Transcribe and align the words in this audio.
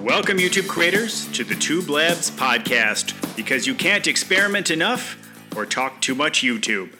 Welcome, 0.00 0.38
YouTube 0.38 0.66
creators, 0.66 1.30
to 1.32 1.44
the 1.44 1.54
Tube 1.54 1.90
Labs 1.90 2.30
podcast 2.30 3.36
because 3.36 3.66
you 3.66 3.74
can't 3.74 4.06
experiment 4.06 4.70
enough 4.70 5.18
or 5.54 5.66
talk 5.66 6.00
too 6.00 6.14
much 6.14 6.40
YouTube. 6.40 6.94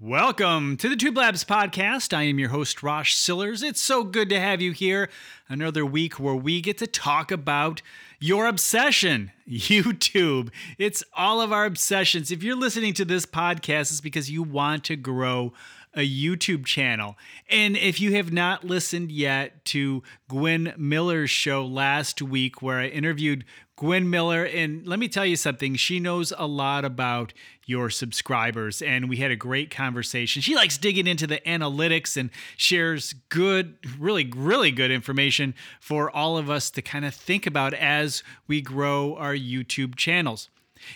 Welcome 0.00 0.76
to 0.76 0.88
the 0.88 0.94
Tube 0.94 1.16
Labs 1.16 1.42
podcast. 1.42 2.16
I 2.16 2.22
am 2.22 2.38
your 2.38 2.50
host, 2.50 2.84
Rosh 2.84 3.16
Sillars. 3.16 3.64
It's 3.64 3.80
so 3.80 4.04
good 4.04 4.28
to 4.28 4.38
have 4.38 4.62
you 4.62 4.70
here. 4.70 5.08
Another 5.48 5.84
week 5.84 6.20
where 6.20 6.36
we 6.36 6.60
get 6.60 6.78
to 6.78 6.86
talk 6.86 7.32
about 7.32 7.82
your 8.20 8.46
obsession, 8.46 9.32
YouTube. 9.50 10.50
It's 10.78 11.02
all 11.14 11.40
of 11.40 11.52
our 11.52 11.64
obsessions. 11.64 12.30
If 12.30 12.44
you're 12.44 12.54
listening 12.54 12.94
to 12.94 13.04
this 13.04 13.26
podcast, 13.26 13.90
it's 13.90 14.00
because 14.00 14.30
you 14.30 14.44
want 14.44 14.84
to 14.84 14.94
grow 14.94 15.52
a 15.94 16.08
YouTube 16.08 16.64
channel. 16.64 17.16
And 17.48 17.76
if 17.76 18.00
you 18.00 18.14
have 18.14 18.32
not 18.32 18.64
listened 18.64 19.10
yet 19.10 19.64
to 19.66 20.02
Gwen 20.28 20.74
Miller's 20.76 21.30
show 21.30 21.64
last 21.64 22.22
week, 22.22 22.62
where 22.62 22.78
I 22.78 22.86
interviewed 22.86 23.44
Gwen 23.76 24.10
Miller, 24.10 24.44
and 24.44 24.86
let 24.86 24.98
me 24.98 25.08
tell 25.08 25.24
you 25.24 25.36
something, 25.36 25.76
she 25.76 26.00
knows 26.00 26.32
a 26.36 26.46
lot 26.46 26.84
about 26.84 27.32
your 27.64 27.90
subscribers, 27.90 28.82
and 28.82 29.08
we 29.08 29.18
had 29.18 29.30
a 29.30 29.36
great 29.36 29.70
conversation. 29.70 30.42
She 30.42 30.56
likes 30.56 30.78
digging 30.78 31.06
into 31.06 31.26
the 31.26 31.38
analytics 31.46 32.16
and 32.16 32.30
shares 32.56 33.14
good, 33.28 33.76
really, 33.98 34.30
really 34.34 34.72
good 34.72 34.90
information 34.90 35.54
for 35.80 36.10
all 36.10 36.36
of 36.38 36.50
us 36.50 36.70
to 36.70 36.82
kind 36.82 37.04
of 37.04 37.14
think 37.14 37.46
about 37.46 37.72
as 37.74 38.22
we 38.46 38.60
grow 38.60 39.14
our 39.16 39.34
YouTube 39.34 39.96
channels. 39.96 40.48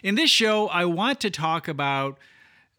In 0.02 0.14
this 0.14 0.30
show, 0.30 0.68
I 0.68 0.84
want 0.84 1.20
to 1.20 1.30
talk 1.30 1.68
about 1.68 2.18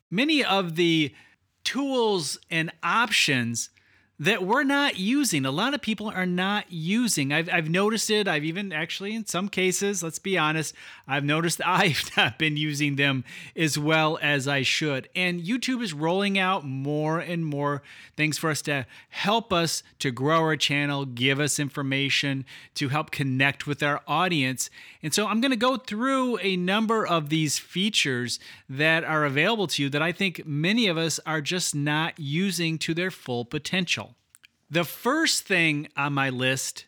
many 0.09 0.43
of 0.43 0.75
the 0.75 1.13
tools 1.63 2.37
and 2.49 2.71
options 2.83 3.69
that 4.19 4.43
we're 4.43 4.63
not 4.63 4.97
using. 4.97 5.43
A 5.43 5.51
lot 5.51 5.73
of 5.73 5.81
people 5.81 6.07
are 6.07 6.25
not 6.25 6.71
using. 6.71 7.33
I've, 7.33 7.49
I've 7.49 7.69
noticed 7.69 8.11
it. 8.11 8.27
I've 8.27 8.43
even 8.43 8.71
actually, 8.71 9.15
in 9.15 9.25
some 9.25 9.49
cases, 9.49 10.03
let's 10.03 10.19
be 10.19 10.37
honest, 10.37 10.75
I've 11.07 11.23
noticed 11.23 11.59
I've 11.65 12.11
not 12.15 12.37
been 12.37 12.55
using 12.55 12.95
them 12.95 13.23
as 13.55 13.77
well 13.77 14.19
as 14.21 14.47
I 14.47 14.61
should. 14.61 15.09
And 15.15 15.41
YouTube 15.41 15.81
is 15.81 15.93
rolling 15.93 16.37
out 16.37 16.63
more 16.63 17.17
and 17.19 17.43
more 17.43 17.81
things 18.15 18.37
for 18.37 18.51
us 18.51 18.61
to 18.63 18.85
help 19.09 19.51
us 19.51 19.81
to 19.99 20.11
grow 20.11 20.41
our 20.41 20.57
channel, 20.57 21.05
give 21.05 21.39
us 21.39 21.59
information, 21.59 22.45
to 22.75 22.89
help 22.89 23.09
connect 23.09 23.65
with 23.65 23.81
our 23.81 24.01
audience. 24.07 24.69
And 25.01 25.11
so 25.11 25.25
I'm 25.25 25.41
going 25.41 25.51
to 25.51 25.57
go 25.57 25.75
through 25.75 26.37
a 26.39 26.55
number 26.55 27.05
of 27.05 27.29
these 27.29 27.57
features 27.57 28.39
that 28.69 29.03
are 29.03 29.25
available 29.25 29.65
to 29.67 29.83
you 29.83 29.89
that 29.89 30.03
I 30.03 30.11
think 30.11 30.45
many 30.45 30.87
of 30.87 30.97
us 30.97 31.19
are 31.25 31.41
just 31.41 31.73
not 31.73 32.13
using 32.19 32.77
to 32.77 32.93
their 32.93 33.09
full 33.09 33.43
potential. 33.43 34.12
The 34.73 34.83
first 34.83 35.45
thing 35.45 35.87
on 35.95 36.13
my 36.13 36.31
list 36.31 36.85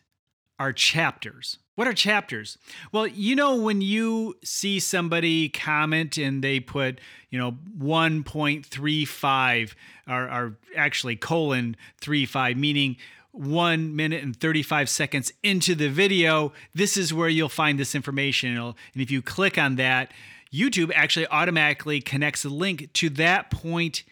are 0.58 0.72
chapters. 0.72 1.58
What 1.76 1.86
are 1.86 1.92
chapters? 1.92 2.58
Well, 2.90 3.06
you 3.06 3.36
know, 3.36 3.54
when 3.54 3.80
you 3.80 4.34
see 4.42 4.80
somebody 4.80 5.48
comment 5.48 6.18
and 6.18 6.42
they 6.42 6.58
put, 6.58 7.00
you 7.30 7.38
know, 7.38 7.52
1.35 7.78 9.74
or, 10.08 10.22
or 10.24 10.58
actually 10.76 11.14
colon 11.14 11.76
35, 12.00 12.56
meaning 12.56 12.96
one 13.30 13.94
minute 13.94 14.24
and 14.24 14.34
35 14.34 14.88
seconds 14.88 15.32
into 15.44 15.76
the 15.76 15.88
video, 15.88 16.52
this 16.74 16.96
is 16.96 17.14
where 17.14 17.28
you'll 17.28 17.48
find 17.48 17.78
this 17.78 17.94
information. 17.94 18.56
And 18.56 18.74
if 18.96 19.12
you 19.12 19.22
click 19.22 19.58
on 19.58 19.76
that, 19.76 20.10
YouTube 20.52 20.90
actually 20.92 21.28
automatically 21.28 22.00
connects 22.00 22.44
a 22.44 22.48
link 22.48 22.92
to 22.94 23.10
that 23.10 23.52
point 23.52 24.02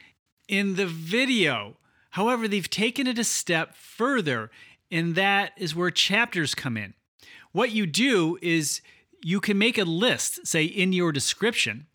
in 0.46 0.76
the 0.76 0.86
video. 0.86 1.76
However, 2.14 2.46
they've 2.46 2.70
taken 2.70 3.08
it 3.08 3.18
a 3.18 3.24
step 3.24 3.74
further, 3.74 4.48
and 4.88 5.16
that 5.16 5.50
is 5.56 5.74
where 5.74 5.90
chapters 5.90 6.54
come 6.54 6.76
in. 6.76 6.94
What 7.50 7.72
you 7.72 7.86
do 7.86 8.38
is 8.40 8.82
you 9.20 9.40
can 9.40 9.58
make 9.58 9.78
a 9.78 9.84
list, 9.84 10.46
say 10.46 10.62
in 10.62 10.92
your 10.92 11.10
description, 11.10 11.88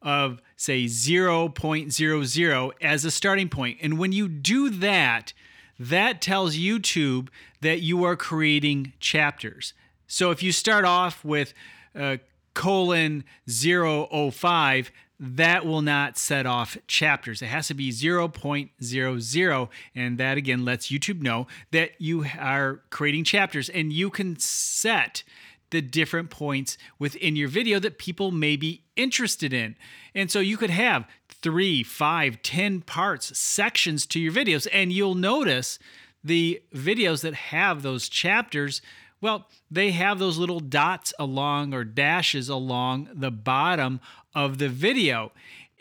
of 0.00 0.40
say 0.56 0.86
0.00 0.86 2.72
as 2.80 3.04
a 3.04 3.10
starting 3.10 3.50
point. 3.50 3.78
And 3.82 3.98
when 3.98 4.12
you 4.12 4.28
do 4.28 4.70
that, 4.70 5.34
that 5.78 6.22
tells 6.22 6.56
YouTube 6.56 7.28
that 7.60 7.82
you 7.82 8.02
are 8.04 8.16
creating 8.16 8.94
chapters. 8.98 9.74
So 10.06 10.30
if 10.30 10.42
you 10.42 10.52
start 10.52 10.86
off 10.86 11.22
with 11.22 11.52
uh, 11.94 12.16
colon 12.54 13.24
005, 13.46 14.90
that 15.18 15.64
will 15.64 15.82
not 15.82 16.18
set 16.18 16.46
off 16.46 16.76
chapters. 16.86 17.40
It 17.40 17.46
has 17.46 17.68
to 17.68 17.74
be 17.74 17.90
0.00. 17.90 19.68
And 19.94 20.18
that 20.18 20.36
again 20.36 20.64
lets 20.64 20.88
YouTube 20.88 21.22
know 21.22 21.46
that 21.70 21.92
you 21.98 22.26
are 22.38 22.82
creating 22.90 23.24
chapters 23.24 23.68
and 23.68 23.92
you 23.92 24.10
can 24.10 24.38
set 24.38 25.22
the 25.70 25.80
different 25.80 26.30
points 26.30 26.78
within 26.98 27.34
your 27.34 27.48
video 27.48 27.78
that 27.80 27.98
people 27.98 28.30
may 28.30 28.56
be 28.56 28.84
interested 28.94 29.52
in. 29.52 29.74
And 30.14 30.30
so 30.30 30.40
you 30.40 30.56
could 30.56 30.70
have 30.70 31.08
three, 31.28 31.82
five, 31.82 32.42
ten 32.42 32.82
parts, 32.82 33.36
sections 33.38 34.06
to 34.06 34.20
your 34.20 34.32
videos. 34.32 34.66
And 34.72 34.92
you'll 34.92 35.14
notice 35.14 35.78
the 36.22 36.62
videos 36.74 37.22
that 37.22 37.34
have 37.34 37.82
those 37.82 38.08
chapters 38.08 38.82
well, 39.20 39.48
they 39.70 39.92
have 39.92 40.18
those 40.18 40.38
little 40.38 40.60
dots 40.60 41.12
along 41.18 41.72
or 41.72 41.84
dashes 41.84 42.48
along 42.48 43.08
the 43.14 43.30
bottom 43.30 44.00
of 44.34 44.58
the 44.58 44.68
video. 44.68 45.32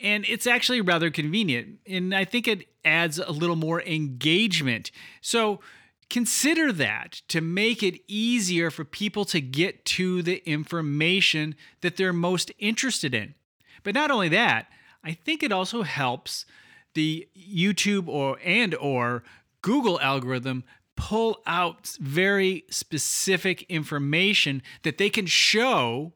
And 0.01 0.25
it's 0.27 0.47
actually 0.47 0.81
rather 0.81 1.09
convenient. 1.09 1.79
And 1.87 2.13
I 2.13 2.25
think 2.25 2.47
it 2.47 2.67
adds 2.83 3.19
a 3.19 3.31
little 3.31 3.55
more 3.55 3.81
engagement. 3.81 4.91
So 5.21 5.59
consider 6.09 6.71
that 6.73 7.21
to 7.29 7.41
make 7.41 7.81
it 7.81 8.01
easier 8.07 8.69
for 8.69 8.85
people 8.85 9.25
to 9.25 9.41
get 9.41 9.85
to 9.85 10.21
the 10.21 10.41
information 10.49 11.55
that 11.81 11.97
they're 11.97 12.13
most 12.13 12.51
interested 12.59 13.13
in. 13.13 13.35
But 13.83 13.95
not 13.95 14.11
only 14.11 14.29
that, 14.29 14.67
I 15.03 15.13
think 15.13 15.43
it 15.43 15.51
also 15.51 15.83
helps 15.83 16.45
the 16.93 17.27
YouTube 17.37 18.07
or 18.07 18.39
and 18.43 18.73
or 18.75 19.23
Google 19.61 19.99
algorithm 20.01 20.63
pull 20.95 21.41
out 21.45 21.97
very 21.99 22.63
specific 22.69 23.63
information 23.63 24.61
that 24.83 24.97
they 24.97 25.09
can 25.09 25.25
show 25.25 26.13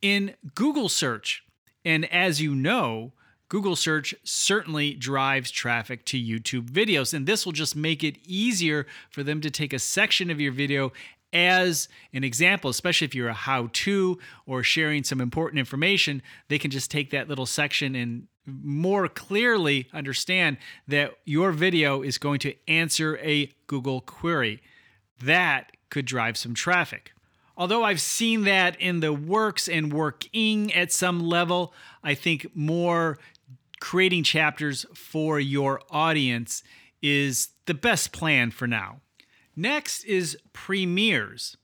in 0.00 0.34
Google 0.54 0.88
search. 0.88 1.44
And 1.84 2.10
as 2.12 2.40
you 2.40 2.54
know, 2.54 3.12
Google 3.48 3.76
search 3.76 4.14
certainly 4.24 4.94
drives 4.94 5.50
traffic 5.50 6.04
to 6.06 6.18
YouTube 6.20 6.68
videos. 6.70 7.14
And 7.14 7.26
this 7.26 7.44
will 7.44 7.52
just 7.52 7.76
make 7.76 8.02
it 8.02 8.16
easier 8.24 8.86
for 9.10 9.22
them 9.22 9.40
to 9.40 9.50
take 9.50 9.72
a 9.72 9.78
section 9.78 10.30
of 10.30 10.40
your 10.40 10.52
video 10.52 10.92
as 11.32 11.88
an 12.12 12.24
example, 12.24 12.70
especially 12.70 13.04
if 13.04 13.14
you're 13.14 13.28
a 13.28 13.34
how 13.34 13.68
to 13.72 14.18
or 14.46 14.62
sharing 14.62 15.04
some 15.04 15.20
important 15.20 15.58
information. 15.58 16.22
They 16.48 16.58
can 16.58 16.70
just 16.70 16.90
take 16.90 17.10
that 17.10 17.28
little 17.28 17.46
section 17.46 17.94
and 17.94 18.26
more 18.46 19.08
clearly 19.08 19.88
understand 19.92 20.56
that 20.86 21.12
your 21.24 21.52
video 21.52 22.02
is 22.02 22.18
going 22.18 22.38
to 22.40 22.54
answer 22.68 23.18
a 23.18 23.52
Google 23.66 24.00
query. 24.00 24.62
That 25.20 25.72
could 25.90 26.06
drive 26.06 26.36
some 26.36 26.54
traffic. 26.54 27.12
Although 27.56 27.84
I've 27.84 28.00
seen 28.00 28.44
that 28.44 28.78
in 28.80 29.00
the 29.00 29.12
works 29.12 29.68
and 29.68 29.92
working 29.92 30.72
at 30.74 30.92
some 30.92 31.20
level, 31.20 31.72
I 32.02 32.14
think 32.14 32.46
more 32.54 33.18
creating 33.80 34.24
chapters 34.24 34.84
for 34.94 35.40
your 35.40 35.80
audience 35.90 36.62
is 37.02 37.48
the 37.66 37.74
best 37.74 38.12
plan 38.12 38.50
for 38.50 38.66
now. 38.66 39.00
Next 39.54 40.04
is 40.04 40.36
premieres. 40.52 41.56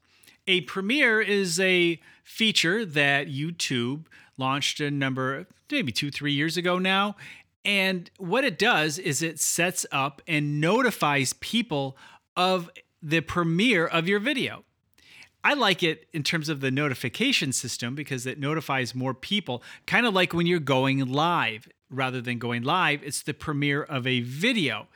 A 0.47 0.63
premiere 0.63 1.21
is 1.21 1.61
a 1.61 2.01
feature 2.25 2.85
that 2.85 3.29
YouTube 3.29 4.07
launched 4.39 4.81
a 4.81 4.91
number, 4.91 5.47
maybe 5.71 5.93
two, 5.93 6.11
three 6.11 6.33
years 6.33 6.57
ago 6.57 6.79
now. 6.79 7.17
And 7.65 8.11
what 8.19 8.45
it 8.45 8.59
does 8.59 8.99
is 8.99 9.23
it 9.23 9.39
sets 9.39 9.87
up 9.93 10.21
and 10.27 10.61
notifies 10.61 11.33
people 11.35 11.97
of 12.37 12.71
the 13.03 13.21
premiere 13.21 13.87
of 13.87 14.09
your 14.09 14.21
video. 14.21 14.65
I 15.45 15.55
like 15.55 15.83
it 15.83 16.07
in 16.13 16.23
terms 16.23 16.49
of 16.49 16.61
the 16.61 16.71
notification 16.71 17.53
system 17.53 17.95
because 17.95 18.27
it 18.27 18.39
notifies 18.39 18.95
more 18.95 19.13
people, 19.13 19.63
kind 19.87 20.07
of 20.07 20.15
like 20.15 20.33
when 20.33 20.47
you're 20.47 20.61
going 20.61 21.05
live. 21.07 21.69
Rather 21.91 22.23
than 22.23 22.39
going 22.39 22.63
live, 22.63 23.03
it's 23.03 23.23
the 23.23 23.35
premiere 23.35 23.83
of 23.83 24.07
a 24.07 24.21
video. 24.21 24.87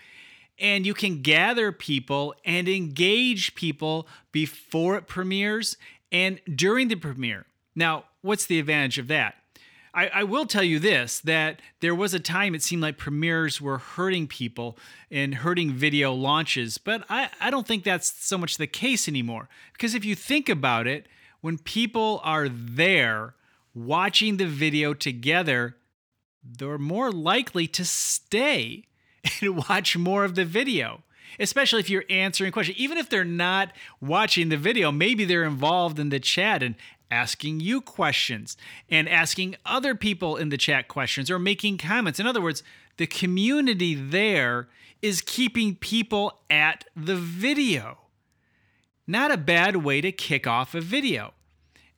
And 0.59 0.87
you 0.87 0.95
can 0.95 1.21
gather 1.21 1.71
people 1.71 2.35
and 2.45 2.69
engage 2.69 3.55
people 3.55 4.09
before 4.33 4.97
it 4.97 5.07
premieres 5.07 5.77
and 6.11 6.41
during 6.55 6.89
the 6.89 6.95
premiere. 6.95 7.45
Now, 7.75 8.05
what's 8.27 8.47
the 8.47 8.59
advantage 8.59 8.99
of 8.99 9.09
that? 9.09 9.37
I, 9.95 10.09
I, 10.09 10.25
will 10.25 10.45
tell 10.45 10.63
you 10.63 10.79
this 10.79 11.21
that 11.21 11.61
there 11.81 11.95
was 11.95 12.13
a 12.13 12.21
time 12.21 12.55
it 12.55 12.63
seemed 12.63 12.83
like 12.83 12.99
premieres 12.99 13.63
were 13.63 13.79
hurting 13.79 14.27
people 14.27 14.77
and 15.11 15.37
hurting 15.37 15.73
video 15.73 16.13
launches, 16.13 16.77
but 16.77 17.05
I, 17.09 17.31
I 17.41 17.51
don't 17.51 17.67
think 17.67 17.83
that's 17.83 18.13
so 18.23 18.37
much 18.37 18.59
the 18.59 18.67
case 18.67 19.09
anymore. 19.09 19.49
Because 19.73 19.95
if 19.95 20.05
you 20.05 20.15
think 20.15 20.51
about 20.51 20.87
it, 20.87 21.07
when 21.41 21.57
people 21.57 22.21
are 22.25 22.49
there 22.49 23.35
watching 23.75 24.37
the 24.37 24.47
video 24.47 24.93
together, 24.93 25.77
they're 26.45 26.79
more 26.79 27.11
likely 27.11 27.67
to 27.69 27.85
stay 27.85 28.85
and 29.41 29.67
watch 29.69 29.97
more 29.97 30.25
of 30.25 30.35
the 30.35 30.45
video. 30.45 31.03
especially 31.39 31.81
if 31.81 31.91
you're 31.91 32.05
answering 32.11 32.53
questions. 32.53 32.79
Even 32.79 32.99
if 32.99 33.09
they're 33.09 33.25
not 33.25 33.73
watching 34.01 34.49
the 34.49 34.57
video, 34.57 34.93
maybe 34.93 35.25
they're 35.25 35.45
involved 35.45 35.99
in 35.99 36.11
the 36.11 36.21
chat 36.21 36.63
and 36.63 36.75
asking 37.11 37.61
you 37.61 37.81
questions 37.81 38.57
and 38.89 39.09
asking 39.09 39.57
other 39.65 39.95
people 39.95 40.37
in 40.37 40.49
the 40.49 40.57
chat 40.57 40.89
questions 40.89 41.31
or 41.31 41.39
making 41.39 41.79
comments. 41.79 42.19
In 42.19 42.27
other 42.27 42.41
words, 42.41 42.63
the 42.97 43.07
community 43.07 43.95
there 43.95 44.69
is 45.03 45.21
keeping 45.21 45.75
people 45.77 46.41
at 46.51 46.85
the 46.97 47.17
video. 47.17 47.99
Not 49.07 49.31
a 49.31 49.37
bad 49.37 49.77
way 49.77 50.01
to 50.01 50.11
kick 50.11 50.47
off 50.47 50.75
a 50.75 50.81
video. 50.81 51.35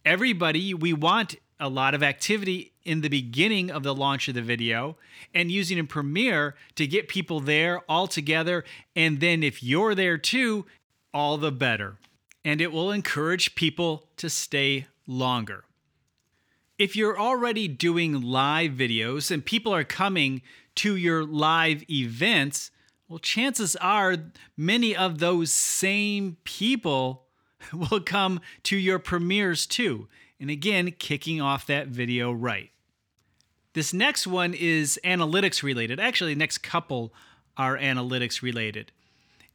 Everybody, 0.04 0.74
we 0.74 0.92
want 0.92 1.36
a 1.60 1.68
lot 1.68 1.94
of 1.94 2.02
activity 2.02 2.72
in 2.84 3.00
the 3.00 3.08
beginning 3.08 3.70
of 3.70 3.82
the 3.82 3.94
launch 3.94 4.28
of 4.28 4.34
the 4.34 4.42
video 4.42 4.96
and 5.34 5.50
using 5.50 5.78
in 5.78 5.86
Premiere 5.86 6.54
to 6.76 6.86
get 6.86 7.08
people 7.08 7.40
there 7.40 7.80
all 7.88 8.06
together. 8.06 8.64
And 8.94 9.20
then 9.20 9.42
if 9.42 9.62
you're 9.62 9.94
there 9.94 10.18
too, 10.18 10.66
all 11.12 11.36
the 11.36 11.52
better. 11.52 11.98
And 12.44 12.60
it 12.60 12.72
will 12.72 12.92
encourage 12.92 13.54
people 13.54 14.06
to 14.16 14.30
stay 14.30 14.86
longer. 15.08 15.64
If 16.78 16.94
you're 16.94 17.18
already 17.18 17.66
doing 17.66 18.22
live 18.22 18.72
videos 18.72 19.32
and 19.32 19.44
people 19.44 19.74
are 19.74 19.82
coming 19.82 20.42
to 20.76 20.94
your 20.94 21.24
live 21.24 21.82
events, 21.90 22.70
well, 23.08 23.18
chances 23.18 23.74
are 23.76 24.16
many 24.56 24.94
of 24.94 25.18
those 25.18 25.50
same 25.50 26.36
people 26.44 27.24
will 27.72 28.00
come 28.00 28.40
to 28.64 28.76
your 28.76 29.00
premieres 29.00 29.66
too. 29.66 30.06
And 30.38 30.50
again, 30.50 30.92
kicking 30.92 31.40
off 31.40 31.66
that 31.66 31.88
video 31.88 32.30
right. 32.30 32.70
This 33.72 33.92
next 33.92 34.26
one 34.26 34.54
is 34.54 35.00
analytics 35.04 35.62
related. 35.62 35.98
Actually, 35.98 36.34
the 36.34 36.38
next 36.38 36.58
couple 36.58 37.12
are 37.56 37.76
analytics 37.76 38.42
related. 38.42 38.92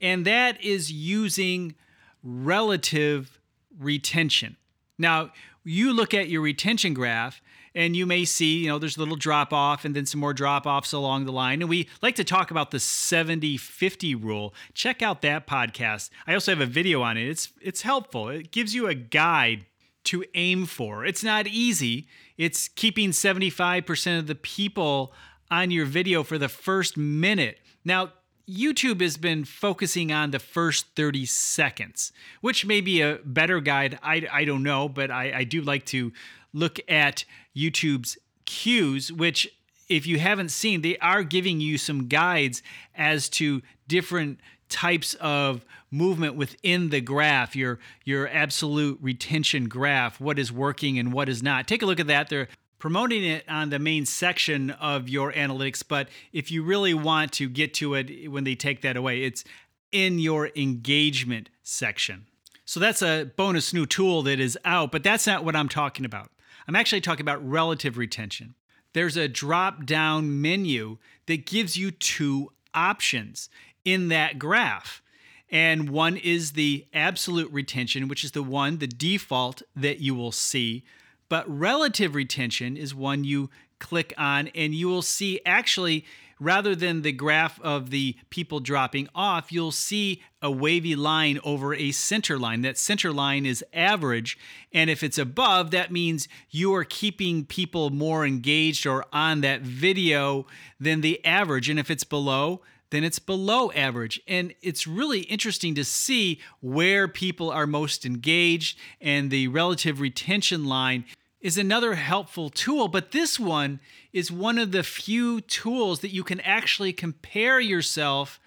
And 0.02 0.26
that 0.26 0.62
is 0.62 0.92
using 0.92 1.76
relative 2.22 3.40
retention. 3.80 4.58
Now, 5.04 5.32
you 5.66 5.92
look 5.92 6.14
at 6.14 6.30
your 6.30 6.42
retention 6.42 6.94
graph 6.94 7.42
and 7.76 7.94
you 7.94 8.06
may 8.06 8.24
see, 8.24 8.60
you 8.60 8.68
know, 8.70 8.80
there's 8.80 8.96
a 8.96 9.00
little 9.00 9.18
drop 9.18 9.52
off 9.52 9.84
and 9.84 9.94
then 9.94 10.06
some 10.06 10.22
more 10.22 10.34
drop 10.34 10.66
offs 10.66 10.94
along 10.94 11.26
the 11.26 11.34
line. 11.34 11.62
And 11.62 11.70
we 11.70 11.90
like 12.02 12.16
to 12.16 12.24
talk 12.24 12.52
about 12.52 12.72
the 12.72 12.80
70 12.80 13.58
50 13.58 14.16
rule. 14.16 14.54
Check 14.74 15.02
out 15.02 15.22
that 15.24 15.46
podcast. 15.46 16.10
I 16.26 16.34
also 16.34 16.54
have 16.54 16.62
a 16.62 16.66
video 16.66 17.02
on 17.02 17.18
it. 17.18 17.28
It's 17.28 17.52
it's 17.62 17.82
helpful. 17.82 18.30
It 18.30 18.52
gives 18.52 18.74
you 18.74 18.88
a 18.88 18.96
guide 18.96 19.66
to 20.06 20.24
aim 20.36 20.66
for. 20.66 21.06
It's 21.06 21.24
not 21.24 21.48
easy. 21.48 22.08
It's 22.38 22.70
keeping 22.70 23.12
75% 23.12 24.20
of 24.20 24.28
the 24.28 24.36
people 24.36 25.14
on 25.52 25.70
your 25.70 25.86
video 25.86 26.24
for 26.24 26.38
the 26.38 26.50
first 26.50 26.96
minute. 26.98 27.60
Now, 27.84 28.14
YouTube 28.48 29.02
has 29.02 29.18
been 29.18 29.46
focusing 29.46 30.12
on 30.12 30.32
the 30.32 30.40
first 30.40 30.88
30 30.96 31.26
seconds, 31.26 32.12
which 32.42 32.66
may 32.66 32.82
be 32.82 33.02
a 33.02 33.20
better 33.24 33.62
guide. 33.62 34.00
I, 34.04 34.28
I 34.32 34.46
don't 34.46 34.64
know, 34.64 34.90
but 34.90 35.12
I, 35.12 35.32
I 35.40 35.44
do 35.44 35.62
like 35.62 35.86
to 35.88 36.12
look 36.54 36.80
at 36.90 37.26
YouTube's 37.56 38.18
cues, 38.46 39.12
which, 39.12 39.48
if 39.88 40.06
you 40.06 40.20
haven't 40.20 40.50
seen, 40.50 40.82
they 40.82 40.98
are 40.98 41.24
giving 41.24 41.62
you 41.62 41.78
some 41.78 42.08
guides 42.08 42.62
as 42.96 43.30
to 43.30 43.62
different 43.88 44.40
types 44.70 45.14
of 45.16 45.64
movement 45.92 46.36
within 46.36 46.90
the 46.90 47.00
graph, 47.00 47.56
your 47.56 47.80
your 48.04 48.28
absolute 48.28 48.98
retention 49.02 49.70
graph, 49.70 50.20
what 50.20 50.40
is 50.40 50.52
working 50.52 50.98
and 50.98 51.14
what 51.14 51.30
is 51.30 51.44
not. 51.44 51.68
Take 51.68 51.84
a 51.84 51.86
look 51.86 52.00
at 52.00 52.08
that. 52.08 52.30
They're 52.30 52.48
promoting 52.84 53.24
it 53.24 53.46
on 53.48 53.70
the 53.70 53.80
main 53.80 54.06
section 54.06 54.70
of 54.72 55.08
your 55.08 55.32
analytics, 55.32 55.82
but 55.88 56.10
if 56.34 56.52
you 56.52 56.62
really 56.62 56.94
want 56.94 57.32
to 57.32 57.48
get 57.48 57.74
to 57.74 57.94
it 57.94 58.30
when 58.30 58.44
they 58.44 58.56
take 58.56 58.82
that 58.82 58.98
away, 58.98 59.24
it's 59.24 59.46
in 59.94 60.20
your 60.20 60.50
engagement 60.58 61.50
section. 61.62 62.26
So 62.66 62.82
that's 62.82 63.02
a 63.02 63.32
bonus 63.38 63.74
new 63.74 63.86
tool 63.86 64.22
that 64.24 64.38
is 64.38 64.60
out, 64.66 64.92
but 64.92 65.02
that's 65.02 65.26
not 65.26 65.46
what 65.46 65.56
I'm 65.56 65.70
talking 65.70 66.04
about. 66.04 66.30
I'm 66.68 66.76
actually 66.76 67.00
talking 67.00 67.22
about 67.22 67.50
relative 67.50 67.98
retention. 67.98 68.54
There's 68.92 69.16
a 69.16 69.30
drop 69.30 69.86
down 69.86 70.42
menu 70.42 70.98
that 71.28 71.46
gives 71.46 71.78
you 71.78 71.90
two 71.90 72.52
options 72.74 73.48
in 73.86 74.10
that 74.10 74.38
graph. 74.38 75.02
And 75.50 75.90
one 75.90 76.18
is 76.18 76.52
the 76.52 76.86
absolute 76.94 77.50
retention, 77.50 78.10
which 78.10 78.26
is 78.26 78.32
the 78.34 78.44
one, 78.44 78.80
the 78.80 78.88
default 78.88 79.62
that 79.74 80.00
you 80.00 80.16
will 80.16 80.34
see. 80.34 80.84
But 81.30 81.50
relative 81.50 82.16
retention 82.16 82.78
is 82.78 82.94
one 82.94 83.24
you 83.24 83.50
click 83.80 84.14
on, 84.18 84.48
and 84.50 84.74
you 84.74 84.88
will 84.88 85.02
see 85.02 85.42
actually, 85.46 86.06
rather 86.40 86.76
than 86.76 87.02
the 87.02 87.12
graph 87.12 87.60
of 87.62 87.90
the 87.90 88.16
people 88.30 88.60
dropping 88.60 89.10
off, 89.14 89.52
you'll 89.52 89.72
see 89.72 90.22
a 90.42 90.52
wavy 90.52 90.96
line 90.96 91.40
over 91.44 91.74
a 91.74 91.92
center 91.92 92.38
line. 92.38 92.62
That 92.62 92.78
center 92.78 93.12
line 93.12 93.46
is 93.46 93.64
average. 93.74 94.38
And 94.72 94.90
if 94.90 95.04
it's 95.04 95.18
above, 95.18 95.72
that 95.72 95.92
means 95.92 96.28
you 96.50 96.74
are 96.76 96.84
keeping 96.84 97.46
people 97.46 97.90
more 97.90 98.26
engaged 98.26 98.86
or 98.86 99.06
on 99.12 99.42
that 99.42 99.62
video 99.62 100.46
than 100.80 101.02
the 101.02 101.24
average. 101.26 101.70
And 101.70 101.80
if 101.80 101.90
it's 101.90 102.04
below, 102.04 102.62
then 102.94 103.04
it's 103.04 103.20
below 103.20 103.72
average. 103.72 104.22
And 104.28 104.54
it's 104.62 104.86
really 104.88 105.22
interesting 105.22 105.74
to 105.76 105.84
see 105.84 106.40
where 106.62 107.08
people 107.08 107.50
are 107.50 107.68
most 107.68 108.06
engaged, 108.06 108.78
and 109.02 109.32
the 109.32 109.48
relative 109.48 110.00
retention 110.00 110.66
line 110.66 111.06
is 111.42 111.58
another 111.58 111.96
helpful 111.96 112.50
tool, 112.50 112.88
but 112.88 113.12
this 113.12 113.38
one 113.38 113.82
is 114.14 114.32
one 114.32 114.58
of 114.58 114.72
the 114.72 114.84
few 114.84 115.42
tools 115.42 116.00
that 116.00 116.14
you 116.14 116.24
can 116.24 116.40
actually 116.40 116.94
compare 116.94 117.60
yourself 117.60 118.40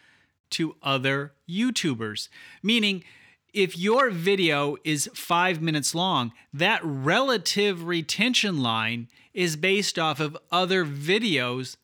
to 0.49 0.77
other 0.83 1.33
YouTubers. 1.49 2.29
Meaning, 2.63 3.05
if 3.53 3.77
your 3.77 4.11
video 4.11 4.77
is 4.85 5.11
five 5.15 5.61
minutes 5.61 5.95
long, 5.95 6.33
that 6.53 6.81
relative 6.83 7.85
retention 7.85 8.63
line 8.63 9.09
is 9.35 9.57
based 9.57 9.99
off 9.99 10.21
of 10.21 10.37
other 10.51 10.85
videos 10.85 11.77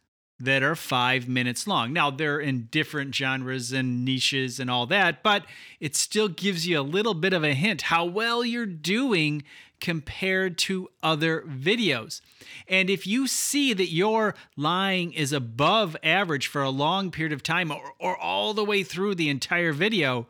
that 0.42 0.62
are 0.64 0.74
five 0.74 1.28
minutes 1.28 1.68
long. 1.68 1.92
Now, 1.92 2.10
they're 2.10 2.40
in 2.40 2.68
different 2.72 3.14
genres 3.14 3.70
and 3.70 4.04
niches 4.04 4.58
and 4.58 4.68
all 4.68 4.86
that, 4.86 5.22
but 5.22 5.44
it 5.78 5.94
still 5.94 6.28
gives 6.28 6.66
you 6.66 6.80
a 6.80 6.82
little 6.82 7.14
bit 7.14 7.32
of 7.32 7.44
a 7.44 7.54
hint 7.54 7.82
how 7.82 8.04
well 8.04 8.44
you're 8.44 8.66
doing 8.66 9.44
compared 9.80 10.58
to 10.58 10.88
other 11.00 11.42
videos. 11.42 12.20
And 12.66 12.90
if 12.90 13.06
you 13.06 13.28
see 13.28 13.72
that 13.72 13.92
your 13.92 14.34
lying 14.56 15.12
is 15.12 15.32
above 15.32 15.96
average 16.02 16.48
for 16.48 16.62
a 16.62 16.70
long 16.70 17.12
period 17.12 17.32
of 17.32 17.44
time 17.44 17.70
or, 17.70 17.92
or 18.00 18.16
all 18.16 18.52
the 18.52 18.64
way 18.64 18.82
through 18.82 19.14
the 19.14 19.28
entire 19.28 19.72
video, 19.72 20.26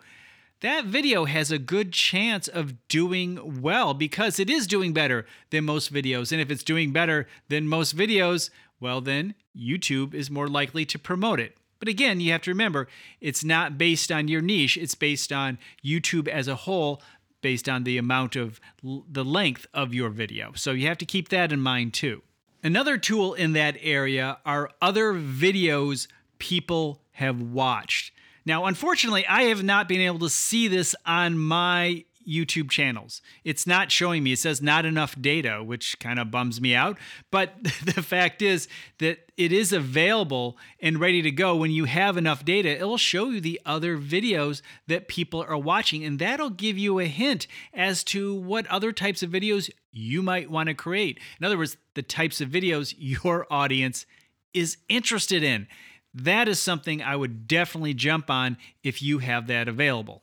that 0.60 0.84
video 0.84 1.24
has 1.24 1.50
a 1.50 1.58
good 1.58 1.92
chance 1.92 2.48
of 2.48 2.86
doing 2.88 3.60
well 3.62 3.94
because 3.94 4.38
it 4.38 4.48
is 4.48 4.66
doing 4.66 4.92
better 4.92 5.26
than 5.50 5.64
most 5.64 5.92
videos. 5.92 6.32
And 6.32 6.40
if 6.40 6.50
it's 6.50 6.62
doing 6.62 6.92
better 6.92 7.26
than 7.48 7.66
most 7.66 7.96
videos, 7.96 8.48
well, 8.82 9.00
then 9.00 9.34
YouTube 9.56 10.12
is 10.12 10.30
more 10.30 10.48
likely 10.48 10.84
to 10.86 10.98
promote 10.98 11.40
it. 11.40 11.56
But 11.78 11.88
again, 11.88 12.20
you 12.20 12.32
have 12.32 12.42
to 12.42 12.50
remember 12.50 12.88
it's 13.20 13.42
not 13.42 13.78
based 13.78 14.12
on 14.12 14.28
your 14.28 14.42
niche, 14.42 14.76
it's 14.76 14.94
based 14.94 15.32
on 15.32 15.58
YouTube 15.84 16.28
as 16.28 16.48
a 16.48 16.54
whole 16.54 17.02
based 17.40 17.68
on 17.68 17.84
the 17.84 17.98
amount 17.98 18.36
of 18.36 18.60
the 18.82 19.24
length 19.24 19.66
of 19.74 19.92
your 19.92 20.10
video. 20.10 20.52
So 20.54 20.70
you 20.72 20.86
have 20.86 20.98
to 20.98 21.06
keep 21.06 21.28
that 21.30 21.52
in 21.52 21.60
mind 21.60 21.92
too. 21.92 22.22
Another 22.62 22.98
tool 22.98 23.34
in 23.34 23.52
that 23.54 23.76
area 23.80 24.38
are 24.46 24.70
other 24.80 25.12
videos 25.14 26.06
people 26.38 27.00
have 27.12 27.42
watched. 27.42 28.12
Now, 28.44 28.66
unfortunately, 28.66 29.26
I 29.26 29.44
have 29.44 29.62
not 29.64 29.88
been 29.88 30.00
able 30.00 30.20
to 30.20 30.28
see 30.28 30.68
this 30.68 30.94
on 31.04 31.38
my 31.38 32.04
YouTube 32.26 32.70
channels. 32.70 33.22
It's 33.44 33.66
not 33.66 33.90
showing 33.90 34.22
me. 34.22 34.32
It 34.32 34.38
says 34.38 34.62
not 34.62 34.84
enough 34.84 35.20
data, 35.20 35.62
which 35.62 35.98
kind 35.98 36.18
of 36.18 36.30
bums 36.30 36.60
me 36.60 36.74
out. 36.74 36.98
But 37.30 37.54
the 37.62 38.02
fact 38.02 38.42
is 38.42 38.68
that 38.98 39.30
it 39.36 39.52
is 39.52 39.72
available 39.72 40.56
and 40.80 40.98
ready 40.98 41.22
to 41.22 41.30
go. 41.30 41.56
When 41.56 41.70
you 41.70 41.84
have 41.84 42.16
enough 42.16 42.44
data, 42.44 42.78
it 42.78 42.84
will 42.84 42.96
show 42.96 43.30
you 43.30 43.40
the 43.40 43.60
other 43.64 43.96
videos 43.98 44.62
that 44.86 45.08
people 45.08 45.44
are 45.48 45.58
watching. 45.58 46.04
And 46.04 46.18
that'll 46.18 46.50
give 46.50 46.78
you 46.78 46.98
a 46.98 47.06
hint 47.06 47.46
as 47.72 48.04
to 48.04 48.34
what 48.34 48.66
other 48.66 48.92
types 48.92 49.22
of 49.22 49.30
videos 49.30 49.70
you 49.90 50.22
might 50.22 50.50
want 50.50 50.68
to 50.68 50.74
create. 50.74 51.18
In 51.38 51.46
other 51.46 51.58
words, 51.58 51.76
the 51.94 52.02
types 52.02 52.40
of 52.40 52.48
videos 52.48 52.94
your 52.98 53.46
audience 53.50 54.06
is 54.54 54.78
interested 54.88 55.42
in. 55.42 55.66
That 56.14 56.48
is 56.48 56.60
something 56.60 57.02
I 57.02 57.16
would 57.16 57.48
definitely 57.48 57.94
jump 57.94 58.30
on 58.30 58.58
if 58.82 59.02
you 59.02 59.18
have 59.18 59.46
that 59.46 59.68
available. 59.68 60.22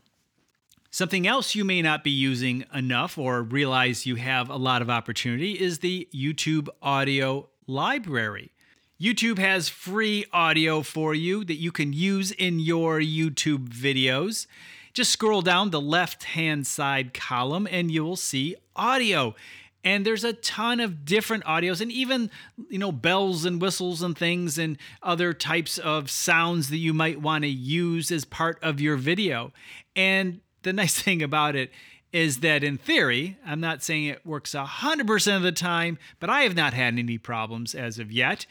Something 0.92 1.28
else 1.28 1.54
you 1.54 1.64
may 1.64 1.84
not 1.84 2.04
be 2.04 2.10
using 2.10 2.66
enough 2.74 3.18
or 3.18 3.44
realize 3.44 4.08
you 4.08 4.16
have 4.16 4.50
a 4.50 4.56
lot 4.56 4.82
of 4.82 4.90
opportunity 4.90 5.54
is 5.54 5.80
the 5.80 6.08
YouTube 6.14 6.68
audio 6.82 7.48
library. 7.68 8.52
YouTube 9.00 9.38
has 9.38 9.70
free 9.70 10.26
audio 10.34 10.82
for 10.82 11.14
you 11.14 11.46
that 11.46 11.56
you 11.56 11.72
can 11.72 11.94
use 11.94 12.32
in 12.32 12.60
your 12.60 13.00
YouTube 13.00 13.70
videos. 13.70 14.48
Just 14.94 15.12
scroll 15.12 15.44
down 15.44 15.70
the 15.70 15.80
left 15.80 16.24
hand 16.24 16.66
side 16.66 17.14
column 17.14 17.68
and 17.70 17.92
you 17.92 18.04
will 18.04 18.16
see 18.18 18.56
audio. 18.76 19.36
and 19.84 20.06
there's 20.06 20.26
a 20.26 20.34
ton 20.34 20.80
of 20.82 21.06
different 21.06 21.44
audios 21.46 21.80
and 21.80 21.92
even 21.92 22.30
you 22.70 22.78
know 22.78 22.92
bells 22.92 23.46
and 23.46 23.62
whistles 23.62 24.02
and 24.02 24.18
things 24.18 24.58
and 24.58 24.78
other 25.02 25.34
types 25.34 25.78
of 25.78 26.10
sounds 26.10 26.70
that 26.70 26.78
you 26.78 26.94
might 26.94 27.22
want 27.22 27.44
to 27.44 27.50
use 27.50 28.12
as 28.12 28.26
part 28.26 28.60
of 28.62 28.82
your 28.82 28.98
video 28.98 29.54
and 29.96 30.42
the 30.64 30.74
nice 30.74 31.02
thing 31.02 31.22
about 31.22 31.56
it 31.56 31.72
is 32.12 32.40
that 32.40 32.64
in 32.64 32.78
theory 32.78 33.38
i'm 33.46 33.60
not 33.60 33.84
saying 33.84 34.06
it 34.06 34.26
works 34.26 34.54
100% 34.54 35.36
of 35.36 35.42
the 35.42 35.52
time 35.52 35.98
but 36.20 36.30
i 36.30 36.42
have 36.42 36.56
not 36.56 36.74
had 36.74 36.98
any 36.98 37.18
problems 37.18 37.76
as 37.76 38.00
of 38.00 38.12
yet 38.12 38.46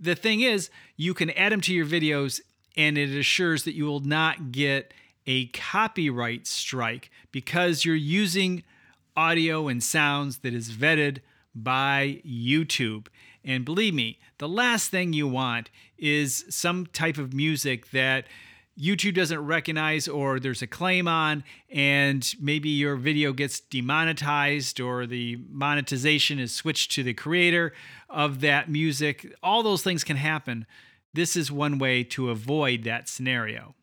the 0.00 0.14
thing 0.14 0.40
is 0.40 0.70
you 0.96 1.14
can 1.14 1.30
add 1.30 1.52
them 1.52 1.60
to 1.60 1.74
your 1.74 1.86
videos 1.86 2.40
and 2.76 2.98
it 2.98 3.10
assures 3.10 3.64
that 3.64 3.74
you 3.74 3.84
will 3.84 4.00
not 4.00 4.52
get 4.52 4.92
a 5.26 5.46
copyright 5.46 6.46
strike 6.46 7.10
because 7.32 7.84
you're 7.84 7.94
using 7.94 8.62
audio 9.16 9.68
and 9.68 9.82
sounds 9.82 10.38
that 10.38 10.54
is 10.54 10.70
vetted 10.70 11.18
by 11.54 12.20
YouTube. 12.26 13.06
And 13.44 13.64
believe 13.64 13.94
me, 13.94 14.18
the 14.38 14.48
last 14.48 14.90
thing 14.90 15.12
you 15.12 15.28
want 15.28 15.70
is 15.98 16.44
some 16.48 16.86
type 16.86 17.18
of 17.18 17.32
music 17.32 17.90
that 17.90 18.26
YouTube 18.78 19.14
doesn't 19.14 19.38
recognize 19.38 20.08
or 20.08 20.40
there's 20.40 20.62
a 20.62 20.66
claim 20.66 21.06
on, 21.06 21.44
and 21.70 22.34
maybe 22.40 22.68
your 22.70 22.96
video 22.96 23.32
gets 23.32 23.60
demonetized 23.60 24.80
or 24.80 25.06
the 25.06 25.38
monetization 25.48 26.38
is 26.38 26.52
switched 26.52 26.90
to 26.92 27.02
the 27.02 27.14
creator 27.14 27.72
of 28.08 28.40
that 28.40 28.68
music. 28.68 29.32
All 29.42 29.62
those 29.62 29.82
things 29.82 30.02
can 30.02 30.16
happen. 30.16 30.66
This 31.12 31.36
is 31.36 31.52
one 31.52 31.78
way 31.78 32.02
to 32.04 32.30
avoid 32.30 32.82
that 32.84 33.08
scenario. 33.08 33.74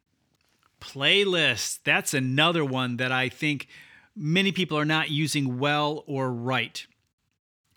Playlists, 0.82 1.80
that's 1.86 2.14
another 2.14 2.66
one 2.66 2.98
that 2.98 3.12
I 3.12 3.30
think 3.30 3.68
many 4.16 4.52
people 4.52 4.78
are 4.78 4.86
not 4.86 5.10
using 5.10 5.58
well 5.58 6.04
or 6.08 6.32
right. 6.32 6.86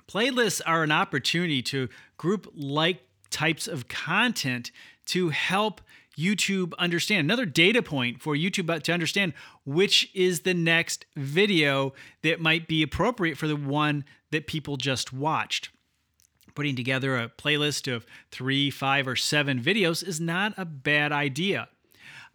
Playlists 0.09 0.61
are 0.66 0.83
an 0.83 0.90
opportunity 0.90 1.62
to 1.62 1.88
group 2.16 2.50
like 2.54 3.02
types 3.30 3.68
of 3.68 3.88
content 3.88 4.71
to 5.06 5.30
help 5.30 5.80
YouTube 6.18 6.75
understand. 6.78 7.25
Another 7.25 7.46
data 7.46 7.82
point 7.82 8.23
for 8.23 8.34
YouTube 8.34 8.82
to 8.84 8.92
understand 8.92 9.32
which 9.64 10.11
is 10.14 10.40
the 10.40 10.54
next 10.54 11.06
video 11.16 11.92
that 12.23 12.40
might 12.40 12.68
be 12.68 12.82
appropriate 12.82 13.37
for 13.37 13.49
the 13.49 13.56
one 13.56 14.04
that 14.30 14.46
people 14.46 14.76
just 14.76 15.12
watched. 15.12 15.70
Putting 16.54 16.76
together 16.76 17.16
a 17.16 17.28
playlist 17.28 17.92
of 17.92 18.06
three, 18.30 18.70
five, 18.70 19.08
or 19.08 19.16
seven 19.16 19.61
videos 19.61 20.06
is 20.06 20.20
not 20.20 20.54
a 20.56 20.64
bad 20.64 21.11
idea. 21.11 21.68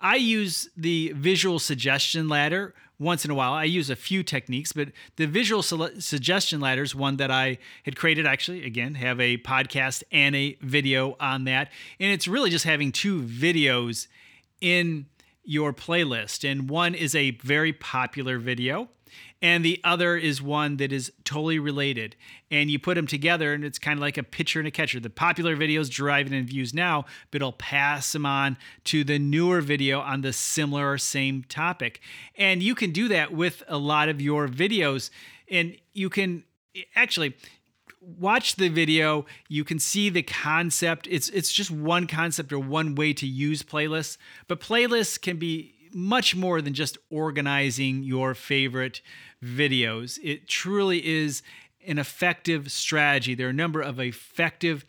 I 0.02 0.16
use 0.16 0.70
the 0.76 1.14
visual 1.16 1.60
suggestion 1.60 2.28
ladder 2.28 2.74
once 3.00 3.26
in 3.26 3.32
a 3.32 3.36
while. 3.36 3.54
I 3.54 3.64
use 3.64 3.90
a 3.90 3.96
few 3.96 4.24
techniques, 4.24 4.74
but 4.74 4.90
the 5.16 5.26
visual 5.26 5.64
su- 5.64 6.00
suggestion 6.00 6.60
ladder 6.60 6.84
is 6.84 6.94
one 6.94 7.18
that 7.18 7.32
I 7.32 7.58
had 7.86 7.96
created. 7.96 8.26
Actually, 8.26 8.66
again, 8.66 8.96
have 8.96 9.20
a 9.20 9.38
podcast 9.38 10.04
and 10.12 10.36
a 10.36 10.58
video 10.62 11.16
on 11.20 11.46
that, 11.46 11.72
and 12.00 12.12
it's 12.12 12.28
really 12.28 12.50
just 12.50 12.66
having 12.66 12.92
two 12.92 13.22
videos 13.22 14.08
in 14.62 15.06
your 15.44 15.74
playlist. 15.74 16.50
And 16.50 16.70
one 16.70 16.94
is 16.94 17.16
a 17.16 17.32
very 17.32 17.74
popular 17.74 18.38
video, 18.38 18.90
and 19.42 19.64
the 19.64 19.80
other 19.84 20.18
is 20.18 20.42
one 20.42 20.78
that 20.78 20.92
is 20.92 21.12
totally 21.24 21.60
related. 21.60 22.16
And 22.52 22.70
you 22.70 22.78
put 22.78 22.96
them 22.96 23.08
together, 23.08 23.54
and 23.54 23.64
it's 23.64 23.80
kind 23.80 23.98
of 23.98 24.02
like 24.02 24.18
a 24.18 24.24
pitcher 24.24 24.60
and 24.60 24.68
a 24.68 24.72
catcher. 24.72 25.00
The 25.00 25.10
popular 25.10 25.56
videos 25.56 25.90
driving 25.90 26.34
in 26.34 26.46
views 26.46 26.74
now, 26.74 27.06
but 27.32 27.38
it'll 27.38 27.54
pass 27.54 28.12
them 28.12 28.26
on 28.26 28.58
to 28.86 29.04
the 29.04 29.18
newer 29.18 29.62
video 29.62 30.02
on 30.02 30.22
the 30.22 30.34
similar 30.34 30.92
or 30.92 30.98
same 30.98 31.44
topic. 31.44 32.02
And 32.36 32.62
you 32.62 32.76
can 32.76 32.92
do 32.92 33.08
that 33.10 33.32
with 33.32 33.64
a 33.68 33.78
lot 33.78 34.10
of 34.10 34.20
your 34.20 34.48
videos. 34.48 35.10
And 35.50 35.76
you 35.94 36.10
can 36.10 36.44
actually 36.96 37.36
watch 38.02 38.56
the 38.56 38.70
video 38.70 39.26
you 39.50 39.66
can 39.66 39.78
see 39.78 40.10
the 40.10 40.24
concept 40.24 41.06
it's 41.12 41.28
it's 41.30 41.52
just 41.52 41.70
one 41.70 42.08
concept 42.08 42.54
or 42.54 42.60
one 42.60 42.96
way 42.96 43.12
to 43.12 43.28
use 43.28 43.62
playlists 43.62 44.18
but 44.48 44.62
playlists 44.62 45.20
can 45.22 45.36
be 45.36 45.76
much 45.94 46.36
more 46.36 46.62
than 46.62 46.74
just 46.74 46.98
organizing 47.10 48.04
your 48.04 48.34
favorite 48.34 49.02
videos. 49.44 50.20
It 50.24 50.48
truly 50.48 51.06
is 51.06 51.42
an 51.86 51.98
effective 51.98 52.72
strategy. 52.72 53.36
There 53.36 53.48
are 53.48 53.52
a 53.52 53.54
number 53.54 53.82
of 53.82 54.00
effective 54.00 54.86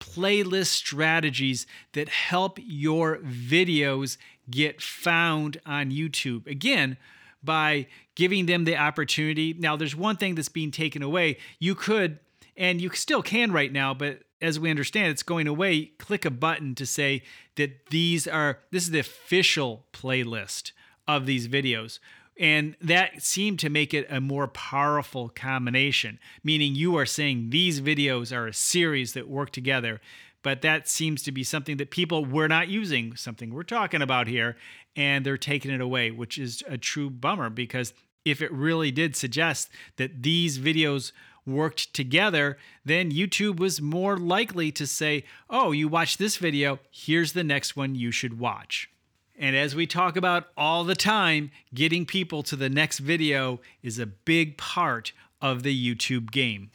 playlist 0.00 0.66
strategies 0.66 1.66
that 1.92 2.08
help 2.08 2.58
your 2.62 3.18
videos 3.18 4.16
get 4.50 4.82
found 4.82 5.60
on 5.64 5.90
YouTube. 5.90 6.46
Again, 6.46 6.98
by 7.42 7.86
giving 8.14 8.46
them 8.46 8.64
the 8.64 8.76
opportunity. 8.76 9.54
Now, 9.58 9.76
there's 9.76 9.96
one 9.96 10.16
thing 10.16 10.34
that's 10.34 10.48
being 10.48 10.70
taken 10.70 11.02
away. 11.02 11.38
You 11.58 11.74
could, 11.74 12.18
and 12.56 12.80
you 12.80 12.90
still 12.90 13.22
can 13.22 13.52
right 13.52 13.72
now, 13.72 13.94
but 13.94 14.20
as 14.44 14.60
we 14.60 14.70
understand 14.70 15.08
it's 15.08 15.22
going 15.22 15.46
away, 15.46 15.86
click 15.98 16.24
a 16.24 16.30
button 16.30 16.74
to 16.74 16.86
say 16.86 17.22
that 17.56 17.86
these 17.90 18.28
are 18.28 18.58
this 18.70 18.84
is 18.84 18.90
the 18.90 18.98
official 18.98 19.86
playlist 19.92 20.72
of 21.08 21.26
these 21.26 21.48
videos. 21.48 21.98
And 22.38 22.76
that 22.80 23.22
seemed 23.22 23.60
to 23.60 23.70
make 23.70 23.94
it 23.94 24.06
a 24.10 24.20
more 24.20 24.48
powerful 24.48 25.28
combination, 25.28 26.18
meaning 26.42 26.74
you 26.74 26.96
are 26.96 27.06
saying 27.06 27.50
these 27.50 27.80
videos 27.80 28.36
are 28.36 28.48
a 28.48 28.52
series 28.52 29.12
that 29.12 29.28
work 29.28 29.50
together. 29.50 30.00
But 30.42 30.60
that 30.62 30.88
seems 30.88 31.22
to 31.22 31.32
be 31.32 31.44
something 31.44 31.76
that 31.78 31.90
people 31.90 32.24
were 32.24 32.48
not 32.48 32.68
using, 32.68 33.16
something 33.16 33.54
we're 33.54 33.62
talking 33.62 34.02
about 34.02 34.26
here, 34.26 34.56
and 34.96 35.24
they're 35.24 35.38
taking 35.38 35.70
it 35.70 35.80
away, 35.80 36.10
which 36.10 36.36
is 36.36 36.62
a 36.68 36.76
true 36.76 37.08
bummer 37.08 37.50
because 37.50 37.94
if 38.24 38.42
it 38.42 38.52
really 38.52 38.90
did 38.90 39.14
suggest 39.16 39.70
that 39.96 40.22
these 40.22 40.58
videos 40.58 41.12
worked 41.46 41.92
together, 41.92 42.56
then 42.84 43.10
YouTube 43.10 43.58
was 43.58 43.80
more 43.80 44.16
likely 44.16 44.72
to 44.72 44.86
say, 44.86 45.24
oh, 45.50 45.72
you 45.72 45.88
watched 45.88 46.18
this 46.18 46.36
video, 46.36 46.78
here's 46.90 47.32
the 47.32 47.44
next 47.44 47.76
one 47.76 47.94
you 47.94 48.10
should 48.10 48.38
watch. 48.38 48.90
And 49.36 49.56
as 49.56 49.74
we 49.74 49.86
talk 49.86 50.16
about 50.16 50.48
all 50.56 50.84
the 50.84 50.94
time, 50.94 51.50
getting 51.74 52.06
people 52.06 52.42
to 52.44 52.56
the 52.56 52.68
next 52.68 53.00
video 53.00 53.60
is 53.82 53.98
a 53.98 54.06
big 54.06 54.56
part 54.56 55.12
of 55.42 55.62
the 55.62 55.94
YouTube 55.94 56.30
game. 56.30 56.70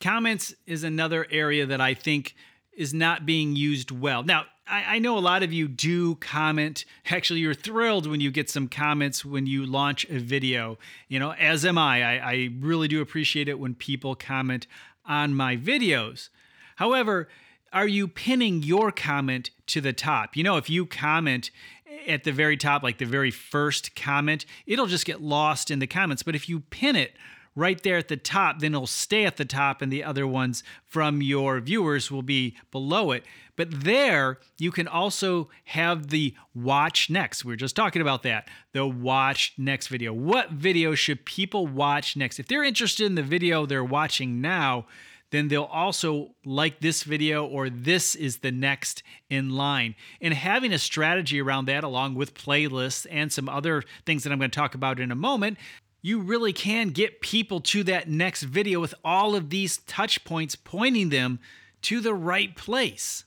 Comments 0.00 0.54
is 0.66 0.84
another 0.84 1.26
area 1.30 1.66
that 1.66 1.80
I 1.80 1.94
think 1.94 2.34
is 2.80 2.94
not 2.94 3.26
being 3.26 3.54
used 3.54 3.90
well. 3.90 4.22
Now, 4.22 4.46
I, 4.66 4.96
I, 4.96 4.98
know 5.00 5.18
a 5.18 5.20
lot 5.20 5.42
of 5.42 5.52
you 5.52 5.68
do 5.68 6.14
comment. 6.14 6.86
Actually, 7.10 7.40
you're 7.40 7.52
thrilled 7.52 8.06
when 8.06 8.20
you 8.20 8.30
get 8.30 8.48
some 8.48 8.68
comments 8.68 9.22
when 9.22 9.44
you 9.44 9.66
launch 9.66 10.06
a 10.08 10.18
video. 10.18 10.78
You 11.06 11.18
know, 11.18 11.32
as 11.32 11.66
am 11.66 11.76
I. 11.76 12.02
I, 12.02 12.30
I 12.32 12.48
really 12.58 12.88
do 12.88 13.02
appreciate 13.02 13.50
it 13.50 13.58
when 13.58 13.74
people 13.74 14.14
comment 14.14 14.66
on 15.04 15.34
my 15.34 15.58
videos. 15.58 16.30
However, 16.76 17.28
are 17.70 17.86
you 17.86 18.08
pinning 18.08 18.62
your 18.62 18.90
comment 18.90 19.50
to 19.66 19.82
the 19.82 19.92
top? 19.92 20.34
You 20.34 20.42
know, 20.42 20.56
if 20.56 20.70
you 20.70 20.86
comment 20.86 21.50
at 22.08 22.24
the 22.24 22.32
very 22.32 22.56
top, 22.56 22.82
like 22.82 22.96
the 22.96 23.04
very 23.04 23.30
first 23.30 23.94
comment, 23.94 24.46
it'll 24.66 24.86
just 24.86 25.04
get 25.04 25.20
lost 25.20 25.70
in 25.70 25.80
the 25.80 25.86
comments. 25.86 26.22
But 26.22 26.34
if 26.34 26.48
you 26.48 26.60
pin 26.60 26.96
it 26.96 27.12
right 27.60 27.80
there 27.82 27.98
at 27.98 28.08
the 28.08 28.16
top, 28.16 28.58
then 28.58 28.74
it'll 28.74 28.86
stay 28.86 29.24
at 29.24 29.36
the 29.36 29.44
top, 29.44 29.82
and 29.82 29.92
the 29.92 30.02
other 30.02 30.26
ones 30.26 30.64
from 30.84 31.22
your 31.22 31.60
viewers 31.60 32.10
will 32.10 32.22
be 32.22 32.56
below 32.72 33.12
it. 33.12 33.24
But 33.54 33.84
there, 33.84 34.38
you 34.58 34.72
can 34.72 34.88
also 34.88 35.50
have 35.66 36.08
the 36.08 36.34
watch 36.54 37.10
next. 37.10 37.44
We 37.44 37.52
are 37.52 37.56
just 37.56 37.76
talking 37.76 38.00
about 38.00 38.22
that. 38.22 38.48
The 38.72 38.86
watch 38.86 39.52
next 39.58 39.88
video. 39.88 40.12
What 40.14 40.50
video 40.50 40.94
should 40.94 41.26
people 41.26 41.66
watch 41.66 42.16
next? 42.16 42.40
If 42.40 42.48
they're 42.48 42.64
interested 42.64 43.04
in 43.04 43.16
the 43.16 43.22
video 43.22 43.66
they're 43.66 43.84
watching 43.84 44.40
now, 44.40 44.86
then 45.30 45.48
they'll 45.48 45.64
also 45.64 46.30
like 46.44 46.80
this 46.80 47.02
video 47.02 47.46
or 47.46 47.70
this 47.70 48.14
is 48.14 48.38
the 48.38 48.50
next 48.50 49.02
in 49.28 49.50
line. 49.50 49.94
And 50.20 50.34
having 50.34 50.72
a 50.72 50.78
strategy 50.78 51.40
around 51.40 51.66
that, 51.66 51.84
along 51.84 52.14
with 52.14 52.34
playlists 52.34 53.06
and 53.10 53.32
some 53.32 53.48
other 53.48 53.84
things 54.06 54.24
that 54.24 54.32
I'm 54.32 54.38
going 54.38 54.50
to 54.50 54.58
talk 54.58 54.74
about 54.74 54.98
in 54.98 55.12
a 55.12 55.16
moment, 55.16 55.58
you 56.02 56.20
really 56.20 56.52
can 56.52 56.88
get 56.88 57.20
people 57.20 57.60
to 57.60 57.84
that 57.84 58.08
next 58.08 58.42
video 58.42 58.80
with 58.80 58.94
all 59.04 59.34
of 59.34 59.50
these 59.50 59.78
touch 59.78 60.24
points 60.24 60.56
pointing 60.56 61.10
them 61.10 61.38
to 61.82 62.00
the 62.00 62.14
right 62.14 62.56
place. 62.56 63.24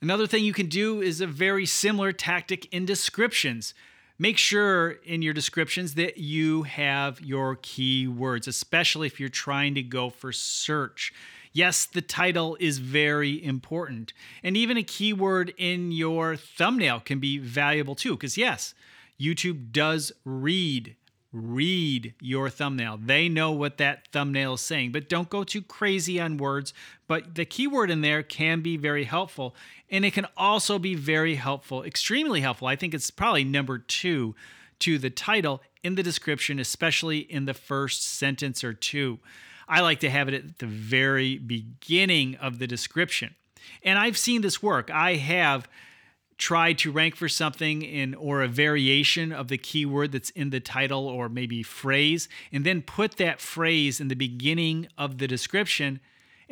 Another 0.00 0.26
thing 0.26 0.44
you 0.44 0.52
can 0.52 0.66
do 0.66 1.00
is 1.00 1.20
a 1.20 1.26
very 1.26 1.66
similar 1.66 2.12
tactic 2.12 2.72
in 2.72 2.84
descriptions. 2.84 3.74
Make 4.18 4.38
sure 4.38 4.90
in 5.04 5.22
your 5.22 5.34
descriptions 5.34 5.94
that 5.94 6.18
you 6.18 6.64
have 6.64 7.20
your 7.20 7.56
keywords, 7.56 8.46
especially 8.46 9.06
if 9.06 9.18
you're 9.18 9.28
trying 9.28 9.74
to 9.74 9.82
go 9.82 10.10
for 10.10 10.32
search. 10.32 11.12
Yes, 11.52 11.86
the 11.86 12.02
title 12.02 12.56
is 12.60 12.78
very 12.78 13.44
important. 13.44 14.12
And 14.42 14.56
even 14.56 14.76
a 14.76 14.82
keyword 14.82 15.52
in 15.56 15.92
your 15.92 16.36
thumbnail 16.36 17.00
can 17.00 17.18
be 17.18 17.38
valuable 17.38 17.94
too, 17.94 18.12
because 18.12 18.38
yes, 18.38 18.74
YouTube 19.20 19.70
does 19.70 20.12
read 20.24 20.96
read 21.32 22.14
your 22.20 22.50
thumbnail. 22.50 22.98
They 23.02 23.28
know 23.28 23.52
what 23.52 23.78
that 23.78 24.08
thumbnail 24.08 24.54
is 24.54 24.60
saying, 24.60 24.92
but 24.92 25.08
don't 25.08 25.30
go 25.30 25.44
too 25.44 25.62
crazy 25.62 26.20
on 26.20 26.36
words. 26.36 26.74
But 27.08 27.34
the 27.34 27.44
keyword 27.44 27.90
in 27.90 28.02
there 28.02 28.22
can 28.22 28.60
be 28.60 28.76
very 28.76 29.04
helpful. 29.04 29.54
And 29.90 30.04
it 30.04 30.12
can 30.12 30.26
also 30.36 30.78
be 30.78 30.94
very 30.94 31.36
helpful, 31.36 31.82
extremely 31.84 32.40
helpful. 32.40 32.68
I 32.68 32.76
think 32.76 32.94
it's 32.94 33.10
probably 33.10 33.44
number 33.44 33.78
two 33.78 34.34
to 34.80 34.98
the 34.98 35.10
title 35.10 35.62
in 35.82 35.94
the 35.94 36.02
description, 36.02 36.58
especially 36.58 37.18
in 37.18 37.46
the 37.46 37.54
first 37.54 38.04
sentence 38.04 38.62
or 38.62 38.74
two. 38.74 39.18
I 39.68 39.80
like 39.80 40.00
to 40.00 40.10
have 40.10 40.28
it 40.28 40.34
at 40.34 40.58
the 40.58 40.66
very 40.66 41.38
beginning 41.38 42.36
of 42.36 42.58
the 42.58 42.66
description. 42.66 43.34
And 43.82 43.98
I've 43.98 44.18
seen 44.18 44.42
this 44.42 44.62
work. 44.62 44.90
I 44.90 45.14
have 45.14 45.68
tried 46.38 46.78
to 46.78 46.90
rank 46.90 47.16
for 47.16 47.28
something 47.28 47.82
in 47.82 48.14
or 48.14 48.42
a 48.42 48.48
variation 48.48 49.32
of 49.32 49.48
the 49.48 49.58
keyword 49.58 50.12
that's 50.12 50.30
in 50.30 50.50
the 50.50 50.60
title 50.60 51.06
or 51.06 51.28
maybe 51.28 51.62
phrase 51.62 52.28
and 52.50 52.64
then 52.64 52.82
put 52.82 53.16
that 53.16 53.40
phrase 53.40 54.00
in 54.00 54.08
the 54.08 54.16
beginning 54.16 54.88
of 54.98 55.18
the 55.18 55.28
description 55.28 56.00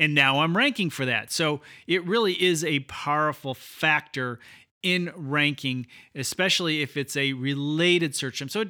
and 0.00 0.14
now 0.14 0.40
I'm 0.40 0.56
ranking 0.56 0.88
for 0.88 1.04
that. 1.04 1.30
So 1.30 1.60
it 1.86 2.02
really 2.06 2.42
is 2.42 2.64
a 2.64 2.80
powerful 2.80 3.52
factor 3.52 4.40
in 4.82 5.12
ranking, 5.14 5.86
especially 6.14 6.80
if 6.80 6.96
it's 6.96 7.16
a 7.16 7.34
related 7.34 8.16
search 8.16 8.38
term. 8.38 8.48
So 8.48 8.64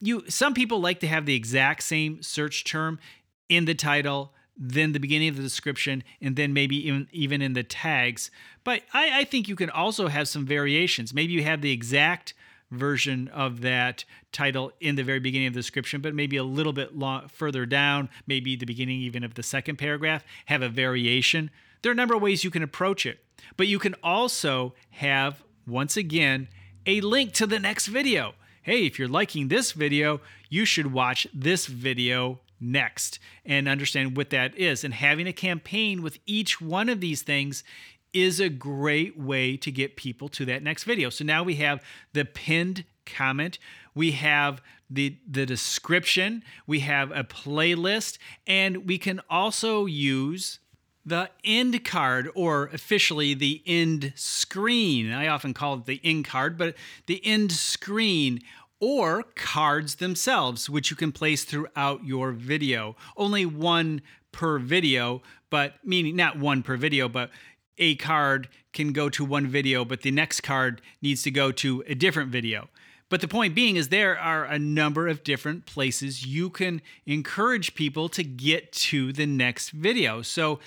you 0.00 0.24
some 0.28 0.54
people 0.54 0.80
like 0.80 1.00
to 1.00 1.08
have 1.08 1.26
the 1.26 1.34
exact 1.34 1.82
same 1.82 2.22
search 2.22 2.64
term 2.64 3.00
in 3.48 3.64
the 3.64 3.74
title, 3.74 4.32
then 4.56 4.92
the 4.92 5.00
beginning 5.00 5.28
of 5.28 5.36
the 5.36 5.42
description, 5.42 6.04
and 6.20 6.36
then 6.36 6.52
maybe 6.52 6.76
even 6.86 7.08
even 7.12 7.42
in 7.42 7.54
the 7.54 7.62
tags. 7.62 8.30
But 8.64 8.82
I, 8.92 9.20
I 9.20 9.24
think 9.24 9.48
you 9.48 9.56
can 9.56 9.70
also 9.70 10.08
have 10.08 10.28
some 10.28 10.46
variations. 10.46 11.14
Maybe 11.14 11.32
you 11.32 11.42
have 11.42 11.62
the 11.62 11.72
exact 11.72 12.34
version 12.70 13.28
of 13.28 13.60
that 13.60 14.04
title 14.32 14.72
in 14.80 14.96
the 14.96 15.04
very 15.04 15.20
beginning 15.20 15.46
of 15.46 15.54
the 15.54 15.60
description, 15.60 16.00
but 16.00 16.14
maybe 16.14 16.36
a 16.36 16.44
little 16.44 16.72
bit 16.72 16.96
long, 16.96 17.28
further 17.28 17.66
down, 17.66 18.08
maybe 18.26 18.56
the 18.56 18.64
beginning 18.64 19.00
even 19.00 19.22
of 19.22 19.34
the 19.34 19.42
second 19.42 19.76
paragraph, 19.76 20.24
have 20.46 20.62
a 20.62 20.68
variation. 20.68 21.50
There 21.82 21.90
are 21.90 21.92
a 21.92 21.96
number 21.96 22.14
of 22.14 22.22
ways 22.22 22.44
you 22.44 22.50
can 22.50 22.62
approach 22.62 23.04
it, 23.04 23.18
but 23.56 23.66
you 23.66 23.78
can 23.78 23.94
also 24.02 24.74
have, 24.90 25.42
once 25.66 25.96
again, 25.96 26.48
a 26.86 27.00
link 27.02 27.32
to 27.34 27.46
the 27.46 27.58
next 27.58 27.88
video. 27.88 28.34
Hey, 28.62 28.86
if 28.86 28.98
you're 28.98 29.08
liking 29.08 29.48
this 29.48 29.72
video, 29.72 30.20
you 30.48 30.64
should 30.64 30.92
watch 30.92 31.26
this 31.34 31.66
video 31.66 32.40
next 32.62 33.18
and 33.44 33.68
understand 33.68 34.16
what 34.16 34.30
that 34.30 34.56
is. 34.56 34.84
And 34.84 34.94
having 34.94 35.26
a 35.26 35.32
campaign 35.32 36.02
with 36.02 36.18
each 36.26 36.60
one 36.60 36.88
of 36.88 37.00
these 37.00 37.22
things 37.22 37.64
is 38.12 38.40
a 38.40 38.48
great 38.48 39.18
way 39.18 39.56
to 39.56 39.70
get 39.70 39.96
people 39.96 40.28
to 40.28 40.44
that 40.44 40.62
next 40.62 40.84
video. 40.84 41.10
So 41.10 41.24
now 41.24 41.42
we 41.42 41.56
have 41.56 41.82
the 42.12 42.24
pinned 42.24 42.84
comment, 43.06 43.58
we 43.94 44.12
have 44.12 44.62
the 44.88 45.16
the 45.28 45.46
description, 45.46 46.42
we 46.66 46.80
have 46.80 47.10
a 47.10 47.24
playlist, 47.24 48.18
and 48.46 48.86
we 48.86 48.98
can 48.98 49.20
also 49.30 49.86
use 49.86 50.58
the 51.04 51.30
end 51.42 51.84
card 51.84 52.28
or 52.34 52.66
officially 52.66 53.34
the 53.34 53.62
end 53.66 54.12
screen. 54.14 55.12
I 55.12 55.26
often 55.26 55.52
call 55.52 55.74
it 55.74 55.86
the 55.86 56.00
end 56.04 56.26
card, 56.26 56.56
but 56.56 56.76
the 57.06 57.24
end 57.24 57.50
screen 57.50 58.40
or 58.82 59.22
cards 59.36 59.94
themselves, 59.94 60.68
which 60.68 60.90
you 60.90 60.96
can 60.96 61.12
place 61.12 61.44
throughout 61.44 62.04
your 62.04 62.32
video. 62.32 62.96
Only 63.16 63.46
one 63.46 64.02
per 64.32 64.58
video, 64.58 65.22
but 65.50 65.74
meaning 65.84 66.16
not 66.16 66.36
one 66.36 66.64
per 66.64 66.76
video, 66.76 67.08
but 67.08 67.30
a 67.78 67.94
card 67.94 68.48
can 68.72 68.92
go 68.92 69.08
to 69.08 69.24
one 69.24 69.46
video, 69.46 69.84
but 69.84 70.02
the 70.02 70.10
next 70.10 70.40
card 70.40 70.82
needs 71.00 71.22
to 71.22 71.30
go 71.30 71.52
to 71.52 71.84
a 71.86 71.94
different 71.94 72.32
video. 72.32 72.68
But 73.08 73.20
the 73.20 73.28
point 73.28 73.54
being 73.54 73.76
is 73.76 73.88
there 73.88 74.18
are 74.18 74.44
a 74.44 74.58
number 74.58 75.06
of 75.06 75.22
different 75.22 75.64
places 75.64 76.26
you 76.26 76.50
can 76.50 76.82
encourage 77.06 77.76
people 77.76 78.08
to 78.08 78.24
get 78.24 78.72
to 78.72 79.12
the 79.12 79.26
next 79.26 79.70
video. 79.70 80.22
So 80.22 80.58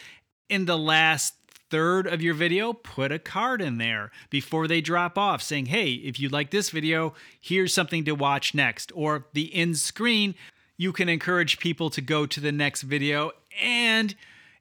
in 0.47 0.65
the 0.65 0.77
last 0.77 1.34
third 1.69 2.07
of 2.07 2.21
your 2.21 2.33
video, 2.33 2.73
put 2.73 3.11
a 3.11 3.19
card 3.19 3.61
in 3.61 3.77
there 3.77 4.11
before 4.29 4.67
they 4.67 4.81
drop 4.81 5.17
off 5.17 5.41
saying, 5.41 5.67
hey, 5.67 5.93
if 5.93 6.19
you 6.19 6.29
like 6.29 6.51
this 6.51 6.69
video, 6.69 7.13
here's 7.39 7.73
something 7.73 8.03
to 8.05 8.13
watch 8.13 8.53
next. 8.53 8.91
Or 8.95 9.25
the 9.33 9.53
end 9.53 9.77
screen, 9.77 10.35
you 10.77 10.91
can 10.91 11.09
encourage 11.09 11.59
people 11.59 11.89
to 11.89 12.01
go 12.01 12.25
to 12.25 12.39
the 12.39 12.51
next 12.51 12.81
video 12.83 13.31
and 13.61 14.15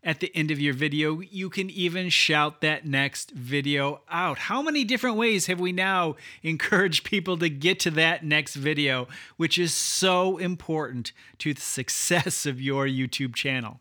at 0.05 0.21
the 0.21 0.31
end 0.35 0.51
of 0.51 0.61
your 0.61 0.75
video, 0.75 1.21
you 1.21 1.49
can 1.49 1.71
even 1.71 2.11
shout 2.11 2.61
that 2.61 2.87
next 2.87 3.31
video 3.31 4.03
out. 4.11 4.39
How 4.39 4.61
many 4.61 4.85
different 4.85 5.17
ways 5.17 5.47
have 5.47 5.59
we 5.59 5.73
now 5.73 6.17
encouraged 6.43 7.05
people 7.05 7.39
to 7.39 7.49
get 7.49 7.81
to 7.81 7.91
that 7.93 8.23
next 8.23 8.55
video, 8.55 9.09
which 9.39 9.59
is 9.59 9.73
so 9.73 10.37
important 10.37 11.13
to 11.39 11.55
the 11.55 11.61
success 11.61 12.45
of 12.45 12.61
your 12.61 12.87
YouTube 12.87 13.35
channel? 13.35 13.81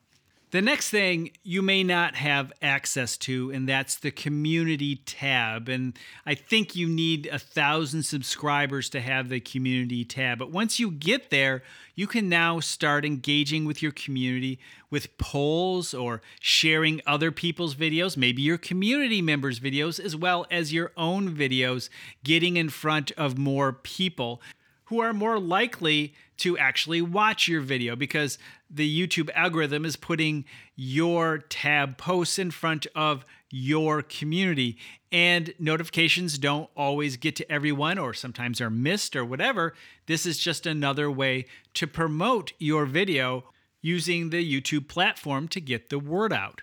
The 0.53 0.61
next 0.61 0.91
thing 0.91 1.31
you 1.41 1.63
may 1.63 1.83
not 1.83 2.13
have 2.13 2.53
access 2.61 3.17
to, 3.17 3.49
and 3.49 3.67
that's 3.67 3.95
the 3.95 4.11
community 4.11 4.97
tab. 4.97 5.67
And 5.67 5.97
I 6.27 6.35
think 6.35 6.75
you 6.75 6.87
need 6.87 7.25
a 7.25 7.39
thousand 7.39 8.03
subscribers 8.03 8.87
to 8.91 9.01
have 9.01 9.29
the 9.29 9.39
community 9.39 10.05
tab. 10.05 10.37
But 10.37 10.51
once 10.51 10.79
you 10.79 10.91
get 10.91 11.31
there, 11.31 11.63
you 11.95 12.05
can 12.05 12.29
now 12.29 12.59
start 12.59 13.03
engaging 13.03 13.65
with 13.65 13.81
your 13.81 13.91
community 13.93 14.59
with 14.91 15.17
polls 15.17 15.91
or 15.91 16.21
sharing 16.39 17.01
other 17.07 17.31
people's 17.31 17.73
videos, 17.73 18.15
maybe 18.15 18.43
your 18.43 18.59
community 18.59 19.23
members' 19.23 19.59
videos, 19.59 19.99
as 19.99 20.15
well 20.15 20.45
as 20.51 20.71
your 20.71 20.91
own 20.95 21.35
videos, 21.35 21.89
getting 22.23 22.57
in 22.57 22.69
front 22.69 23.11
of 23.13 23.39
more 23.39 23.73
people 23.73 24.39
who 24.93 24.99
are 24.99 25.11
more 25.11 25.39
likely 25.39 26.13
to 26.37 26.55
actually 26.55 27.01
watch 27.01 27.47
your 27.47 27.61
video 27.61 27.95
because 27.95 28.37
the 28.69 28.87
YouTube 28.87 29.27
algorithm 29.33 29.85
is 29.85 29.95
putting 29.95 30.45
your 30.75 31.39
tab 31.49 31.97
posts 31.97 32.37
in 32.37 32.51
front 32.51 32.85
of 32.93 33.25
your 33.49 34.03
community. 34.03 34.77
And 35.11 35.51
notifications 35.57 36.37
don't 36.37 36.69
always 36.77 37.17
get 37.17 37.35
to 37.37 37.51
everyone, 37.51 37.97
or 37.97 38.13
sometimes 38.13 38.61
are 38.61 38.69
missed, 38.69 39.15
or 39.15 39.25
whatever. 39.25 39.73
This 40.05 40.27
is 40.27 40.37
just 40.37 40.67
another 40.67 41.09
way 41.09 41.47
to 41.73 41.87
promote 41.87 42.53
your 42.59 42.85
video 42.85 43.45
using 43.81 44.29
the 44.29 44.61
YouTube 44.61 44.87
platform 44.87 45.47
to 45.47 45.59
get 45.59 45.89
the 45.89 45.97
word 45.97 46.31
out. 46.31 46.61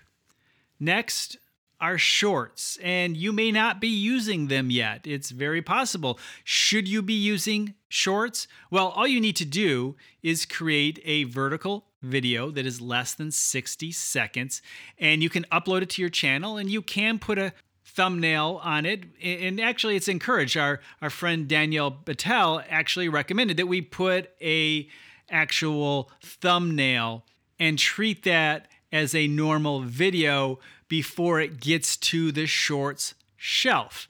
Next, 0.79 1.35
are 1.81 1.97
shorts, 1.97 2.77
and 2.81 3.17
you 3.17 3.33
may 3.33 3.51
not 3.51 3.81
be 3.81 3.87
using 3.87 4.47
them 4.47 4.69
yet. 4.69 5.05
It's 5.05 5.31
very 5.31 5.61
possible. 5.61 6.19
Should 6.43 6.87
you 6.87 7.01
be 7.01 7.13
using 7.13 7.73
shorts? 7.89 8.47
Well, 8.69 8.89
all 8.89 9.07
you 9.07 9.19
need 9.19 9.35
to 9.37 9.45
do 9.45 9.95
is 10.21 10.45
create 10.45 11.01
a 11.03 11.23
vertical 11.25 11.87
video 12.01 12.51
that 12.51 12.65
is 12.65 12.79
less 12.79 13.13
than 13.15 13.31
60 13.31 13.91
seconds, 13.91 14.61
and 14.99 15.23
you 15.23 15.29
can 15.29 15.45
upload 15.51 15.81
it 15.81 15.89
to 15.91 16.01
your 16.01 16.09
channel, 16.09 16.57
and 16.57 16.69
you 16.69 16.81
can 16.81 17.17
put 17.19 17.39
a 17.39 17.53
thumbnail 17.83 18.61
on 18.63 18.85
it. 18.85 19.05
And 19.21 19.59
actually, 19.59 19.95
it's 19.95 20.07
encouraged. 20.07 20.55
Our, 20.55 20.79
our 21.01 21.09
friend 21.09 21.47
Daniel 21.47 21.91
Batal 21.91 22.63
actually 22.69 23.09
recommended 23.09 23.57
that 23.57 23.67
we 23.67 23.81
put 23.81 24.29
a 24.39 24.87
actual 25.29 26.11
thumbnail 26.21 27.25
and 27.59 27.77
treat 27.77 28.23
that 28.23 28.67
as 28.91 29.15
a 29.15 29.27
normal 29.27 29.81
video 29.81 30.59
before 30.87 31.39
it 31.39 31.59
gets 31.59 31.95
to 31.95 32.31
the 32.31 32.45
shorts 32.45 33.13
shelf. 33.37 34.07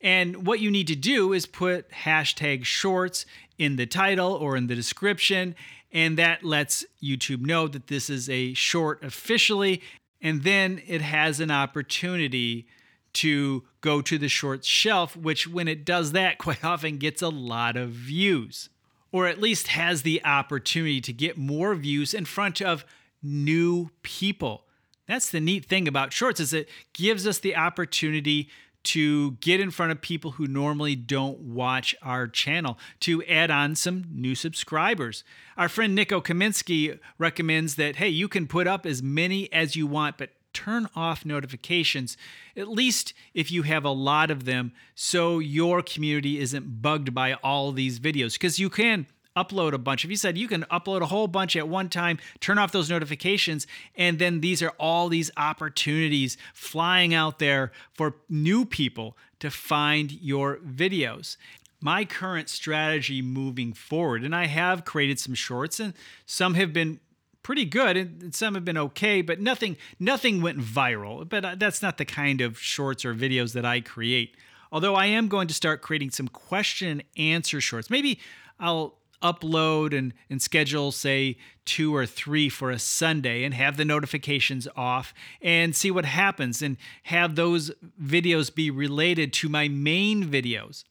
And 0.00 0.46
what 0.46 0.60
you 0.60 0.70
need 0.70 0.86
to 0.88 0.96
do 0.96 1.32
is 1.32 1.46
put 1.46 1.90
hashtag 1.90 2.64
shorts 2.64 3.26
in 3.58 3.76
the 3.76 3.86
title 3.86 4.32
or 4.32 4.56
in 4.56 4.68
the 4.68 4.74
description, 4.74 5.56
and 5.90 6.16
that 6.18 6.44
lets 6.44 6.84
YouTube 7.02 7.40
know 7.40 7.66
that 7.66 7.88
this 7.88 8.08
is 8.08 8.28
a 8.28 8.54
short 8.54 9.02
officially. 9.02 9.82
And 10.20 10.42
then 10.42 10.82
it 10.86 11.00
has 11.00 11.40
an 11.40 11.50
opportunity 11.50 12.66
to 13.14 13.64
go 13.80 14.02
to 14.02 14.18
the 14.18 14.28
shorts 14.28 14.66
shelf, 14.66 15.16
which, 15.16 15.48
when 15.48 15.66
it 15.66 15.84
does 15.84 16.12
that, 16.12 16.38
quite 16.38 16.64
often 16.64 16.98
gets 16.98 17.22
a 17.22 17.28
lot 17.28 17.76
of 17.76 17.90
views, 17.90 18.68
or 19.10 19.26
at 19.26 19.40
least 19.40 19.68
has 19.68 20.02
the 20.02 20.24
opportunity 20.24 21.00
to 21.00 21.12
get 21.12 21.36
more 21.36 21.74
views 21.74 22.14
in 22.14 22.24
front 22.24 22.60
of 22.60 22.84
new 23.22 23.90
people. 24.02 24.64
That's 25.06 25.30
the 25.30 25.40
neat 25.40 25.64
thing 25.64 25.88
about 25.88 26.12
shorts 26.12 26.40
is 26.40 26.52
it 26.52 26.68
gives 26.92 27.26
us 27.26 27.38
the 27.38 27.56
opportunity 27.56 28.50
to 28.84 29.32
get 29.32 29.60
in 29.60 29.70
front 29.70 29.92
of 29.92 30.00
people 30.00 30.32
who 30.32 30.46
normally 30.46 30.94
don't 30.94 31.38
watch 31.40 31.94
our 32.02 32.28
channel 32.28 32.78
to 33.00 33.22
add 33.24 33.50
on 33.50 33.74
some 33.74 34.04
new 34.10 34.34
subscribers. 34.34 35.24
Our 35.56 35.68
friend 35.68 35.94
Nico 35.94 36.20
Kaminsky 36.20 36.98
recommends 37.18 37.74
that 37.74 37.96
hey, 37.96 38.08
you 38.08 38.28
can 38.28 38.46
put 38.46 38.66
up 38.66 38.86
as 38.86 39.02
many 39.02 39.52
as 39.52 39.76
you 39.76 39.86
want, 39.86 40.16
but 40.16 40.30
turn 40.52 40.88
off 40.96 41.24
notifications, 41.24 42.16
at 42.56 42.68
least 42.68 43.14
if 43.34 43.50
you 43.50 43.62
have 43.62 43.84
a 43.84 43.90
lot 43.90 44.30
of 44.30 44.44
them, 44.44 44.72
so 44.94 45.38
your 45.38 45.82
community 45.82 46.40
isn't 46.40 46.82
bugged 46.82 47.14
by 47.14 47.34
all 47.34 47.72
these 47.72 48.00
videos. 48.00 48.32
Because 48.32 48.58
you 48.58 48.70
can 48.70 49.06
upload 49.36 49.72
a 49.72 49.78
bunch. 49.78 50.04
If 50.04 50.10
you 50.10 50.16
said 50.16 50.36
you 50.36 50.48
can 50.48 50.64
upload 50.64 51.00
a 51.00 51.06
whole 51.06 51.28
bunch 51.28 51.56
at 51.56 51.68
one 51.68 51.88
time, 51.88 52.18
turn 52.40 52.58
off 52.58 52.72
those 52.72 52.90
notifications, 52.90 53.66
and 53.94 54.18
then 54.18 54.40
these 54.40 54.62
are 54.62 54.72
all 54.78 55.08
these 55.08 55.30
opportunities 55.36 56.36
flying 56.54 57.14
out 57.14 57.38
there 57.38 57.72
for 57.92 58.16
new 58.28 58.64
people 58.64 59.16
to 59.40 59.50
find 59.50 60.12
your 60.12 60.56
videos. 60.58 61.36
My 61.80 62.04
current 62.04 62.48
strategy 62.48 63.22
moving 63.22 63.72
forward, 63.72 64.24
and 64.24 64.34
I 64.34 64.46
have 64.46 64.84
created 64.84 65.20
some 65.20 65.34
shorts, 65.34 65.78
and 65.78 65.94
some 66.26 66.54
have 66.54 66.72
been 66.72 66.98
pretty 67.44 67.64
good 67.64 67.96
and 67.96 68.34
some 68.34 68.54
have 68.54 68.64
been 68.64 68.76
okay 68.76 69.22
but 69.22 69.40
nothing 69.40 69.74
nothing 69.98 70.42
went 70.42 70.58
viral 70.58 71.26
but 71.26 71.42
uh, 71.46 71.54
that's 71.56 71.80
not 71.80 71.96
the 71.96 72.04
kind 72.04 72.42
of 72.42 72.58
shorts 72.58 73.06
or 73.06 73.14
videos 73.14 73.54
that 73.54 73.64
I 73.64 73.80
create 73.80 74.36
although 74.70 74.94
I 74.94 75.06
am 75.06 75.28
going 75.28 75.48
to 75.48 75.54
start 75.54 75.80
creating 75.80 76.10
some 76.10 76.28
question 76.28 76.88
and 76.90 77.02
answer 77.16 77.58
shorts 77.58 77.88
maybe 77.88 78.20
I'll 78.60 78.97
upload 79.22 79.96
and, 79.96 80.14
and 80.30 80.40
schedule, 80.40 80.92
say, 80.92 81.36
two 81.64 81.94
or 81.94 82.06
three 82.06 82.48
for 82.48 82.70
a 82.70 82.78
Sunday 82.78 83.44
and 83.44 83.54
have 83.54 83.76
the 83.76 83.84
notifications 83.84 84.66
off 84.76 85.12
and 85.42 85.76
see 85.76 85.90
what 85.90 86.04
happens 86.04 86.62
and 86.62 86.76
have 87.04 87.34
those 87.34 87.70
videos 88.02 88.54
be 88.54 88.70
related 88.70 89.32
to 89.34 89.48
my 89.48 89.68
main 89.68 90.24
videos. 90.24 90.84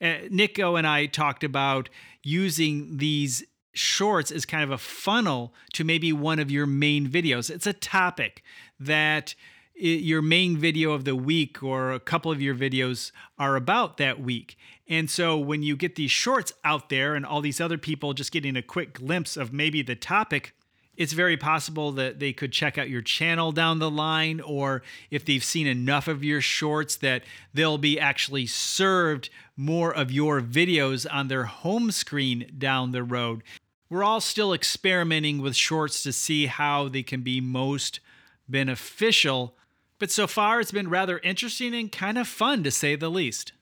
Uh, 0.00 0.14
Nico 0.30 0.76
and 0.76 0.86
I 0.86 1.06
talked 1.06 1.44
about 1.44 1.88
using 2.22 2.96
these 2.96 3.44
shorts 3.72 4.30
as 4.30 4.46
kind 4.46 4.62
of 4.62 4.70
a 4.70 4.78
funnel 4.78 5.52
to 5.72 5.84
maybe 5.84 6.12
one 6.12 6.38
of 6.38 6.50
your 6.50 6.66
main 6.66 7.08
videos. 7.08 7.50
It's 7.50 7.66
a 7.66 7.72
topic 7.72 8.42
that 8.78 9.34
your 9.74 10.22
main 10.22 10.56
video 10.56 10.92
of 10.92 11.04
the 11.04 11.16
week 11.16 11.62
or 11.62 11.90
a 11.92 12.00
couple 12.00 12.30
of 12.30 12.40
your 12.40 12.54
videos 12.54 13.10
are 13.38 13.56
about 13.56 13.96
that 13.96 14.20
week. 14.20 14.56
And 14.86 15.08
so 15.08 15.38
when 15.38 15.62
you 15.62 15.76
get 15.76 15.96
these 15.96 16.10
shorts 16.10 16.52
out 16.62 16.88
there 16.88 17.14
and 17.14 17.24
all 17.24 17.40
these 17.40 17.60
other 17.60 17.78
people 17.78 18.12
just 18.12 18.32
getting 18.32 18.56
a 18.56 18.62
quick 18.62 18.94
glimpse 18.94 19.36
of 19.36 19.52
maybe 19.52 19.82
the 19.82 19.96
topic, 19.96 20.54
it's 20.96 21.12
very 21.12 21.36
possible 21.36 21.90
that 21.92 22.18
they 22.18 22.32
could 22.32 22.52
check 22.52 22.78
out 22.78 22.90
your 22.90 23.02
channel 23.02 23.50
down 23.50 23.78
the 23.78 23.90
line, 23.90 24.40
or 24.40 24.82
if 25.10 25.24
they've 25.24 25.42
seen 25.42 25.66
enough 25.66 26.06
of 26.06 26.22
your 26.22 26.40
shorts, 26.40 26.96
that 26.96 27.24
they'll 27.52 27.78
be 27.78 27.98
actually 27.98 28.46
served 28.46 29.30
more 29.56 29.92
of 29.92 30.12
your 30.12 30.40
videos 30.40 31.06
on 31.10 31.28
their 31.28 31.44
home 31.44 31.90
screen 31.90 32.52
down 32.56 32.92
the 32.92 33.02
road. 33.02 33.42
We're 33.90 34.04
all 34.04 34.20
still 34.20 34.52
experimenting 34.52 35.40
with 35.40 35.56
shorts 35.56 36.02
to 36.04 36.12
see 36.12 36.46
how 36.46 36.88
they 36.88 37.02
can 37.02 37.22
be 37.22 37.40
most 37.40 38.00
beneficial 38.48 39.56
but 40.04 40.10
so 40.10 40.26
far, 40.26 40.60
it's 40.60 40.70
been 40.70 40.90
rather 40.90 41.18
interesting 41.20 41.74
and 41.74 41.90
kind 41.90 42.18
of 42.18 42.28
fun 42.28 42.62
to 42.64 42.70
say 42.70 42.94
the 42.94 43.08
least. 43.10 43.53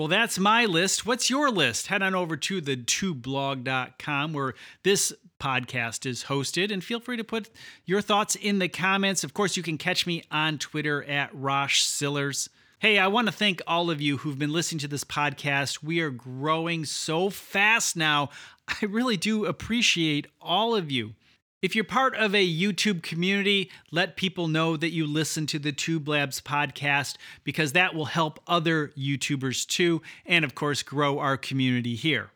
Well, 0.00 0.08
that's 0.08 0.38
my 0.38 0.64
list. 0.64 1.04
What's 1.04 1.28
your 1.28 1.50
list? 1.50 1.88
Head 1.88 2.00
on 2.00 2.14
over 2.14 2.34
to 2.34 2.62
the 2.62 2.74
tubeblog.com 2.74 4.32
where 4.32 4.54
this 4.82 5.12
podcast 5.38 6.06
is 6.06 6.24
hosted 6.24 6.72
and 6.72 6.82
feel 6.82 7.00
free 7.00 7.18
to 7.18 7.22
put 7.22 7.50
your 7.84 8.00
thoughts 8.00 8.34
in 8.34 8.60
the 8.60 8.68
comments. 8.68 9.24
Of 9.24 9.34
course, 9.34 9.58
you 9.58 9.62
can 9.62 9.76
catch 9.76 10.06
me 10.06 10.24
on 10.30 10.56
Twitter 10.56 11.04
at 11.04 11.28
Rosh 11.34 11.82
Sillars. 11.82 12.48
Hey, 12.78 12.98
I 12.98 13.08
want 13.08 13.26
to 13.28 13.32
thank 13.32 13.60
all 13.66 13.90
of 13.90 14.00
you 14.00 14.16
who've 14.16 14.38
been 14.38 14.54
listening 14.54 14.78
to 14.78 14.88
this 14.88 15.04
podcast. 15.04 15.82
We 15.82 16.00
are 16.00 16.08
growing 16.08 16.86
so 16.86 17.28
fast 17.28 17.94
now. 17.94 18.30
I 18.68 18.86
really 18.86 19.18
do 19.18 19.44
appreciate 19.44 20.28
all 20.40 20.74
of 20.74 20.90
you. 20.90 21.12
If 21.62 21.74
you're 21.74 21.84
part 21.84 22.14
of 22.14 22.34
a 22.34 22.48
YouTube 22.48 23.02
community, 23.02 23.70
let 23.90 24.16
people 24.16 24.48
know 24.48 24.78
that 24.78 24.92
you 24.92 25.06
listen 25.06 25.46
to 25.48 25.58
the 25.58 25.72
Tube 25.72 26.08
Labs 26.08 26.40
podcast 26.40 27.16
because 27.44 27.72
that 27.72 27.94
will 27.94 28.06
help 28.06 28.40
other 28.46 28.92
YouTubers 28.96 29.66
too, 29.66 30.00
and 30.24 30.42
of 30.42 30.54
course, 30.54 30.82
grow 30.82 31.18
our 31.18 31.36
community 31.36 31.96
here. 31.96 32.30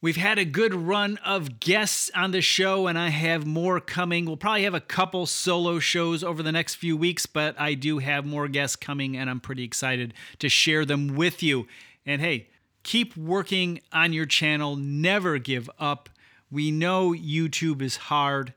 We've 0.00 0.16
had 0.16 0.40
a 0.40 0.44
good 0.44 0.74
run 0.74 1.18
of 1.24 1.60
guests 1.60 2.10
on 2.16 2.32
the 2.32 2.40
show, 2.40 2.88
and 2.88 2.98
I 2.98 3.10
have 3.10 3.46
more 3.46 3.78
coming. 3.78 4.24
We'll 4.24 4.36
probably 4.36 4.64
have 4.64 4.74
a 4.74 4.80
couple 4.80 5.26
solo 5.26 5.78
shows 5.78 6.24
over 6.24 6.42
the 6.42 6.50
next 6.50 6.74
few 6.74 6.96
weeks, 6.96 7.26
but 7.26 7.54
I 7.60 7.74
do 7.74 7.98
have 7.98 8.26
more 8.26 8.48
guests 8.48 8.74
coming, 8.74 9.16
and 9.16 9.30
I'm 9.30 9.38
pretty 9.38 9.62
excited 9.62 10.14
to 10.40 10.48
share 10.48 10.84
them 10.84 11.14
with 11.14 11.44
you. 11.44 11.68
And 12.04 12.20
hey, 12.20 12.48
keep 12.82 13.16
working 13.16 13.82
on 13.92 14.12
your 14.12 14.26
channel, 14.26 14.74
never 14.74 15.38
give 15.38 15.70
up. 15.78 16.08
We 16.50 16.70
know 16.70 17.12
YouTube 17.12 17.82
is 17.82 17.96
hard, 17.96 18.54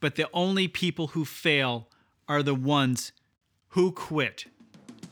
but 0.00 0.14
the 0.14 0.28
only 0.32 0.68
people 0.68 1.08
who 1.08 1.24
fail 1.24 1.88
are 2.28 2.40
the 2.42 2.54
ones 2.54 3.10
who 3.70 3.90
quit. 3.92 4.44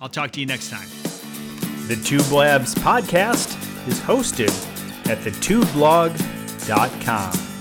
I'll 0.01 0.09
talk 0.09 0.31
to 0.33 0.41
you 0.41 0.47
next 0.47 0.71
time. 0.71 0.89
The 1.89 1.97
Tube 1.97 2.31
Labs 2.31 2.75
podcast 2.77 3.59
is 3.89 3.99
hosted 4.01 4.53
at 5.07 5.19
thetubeblog.com. 5.19 7.54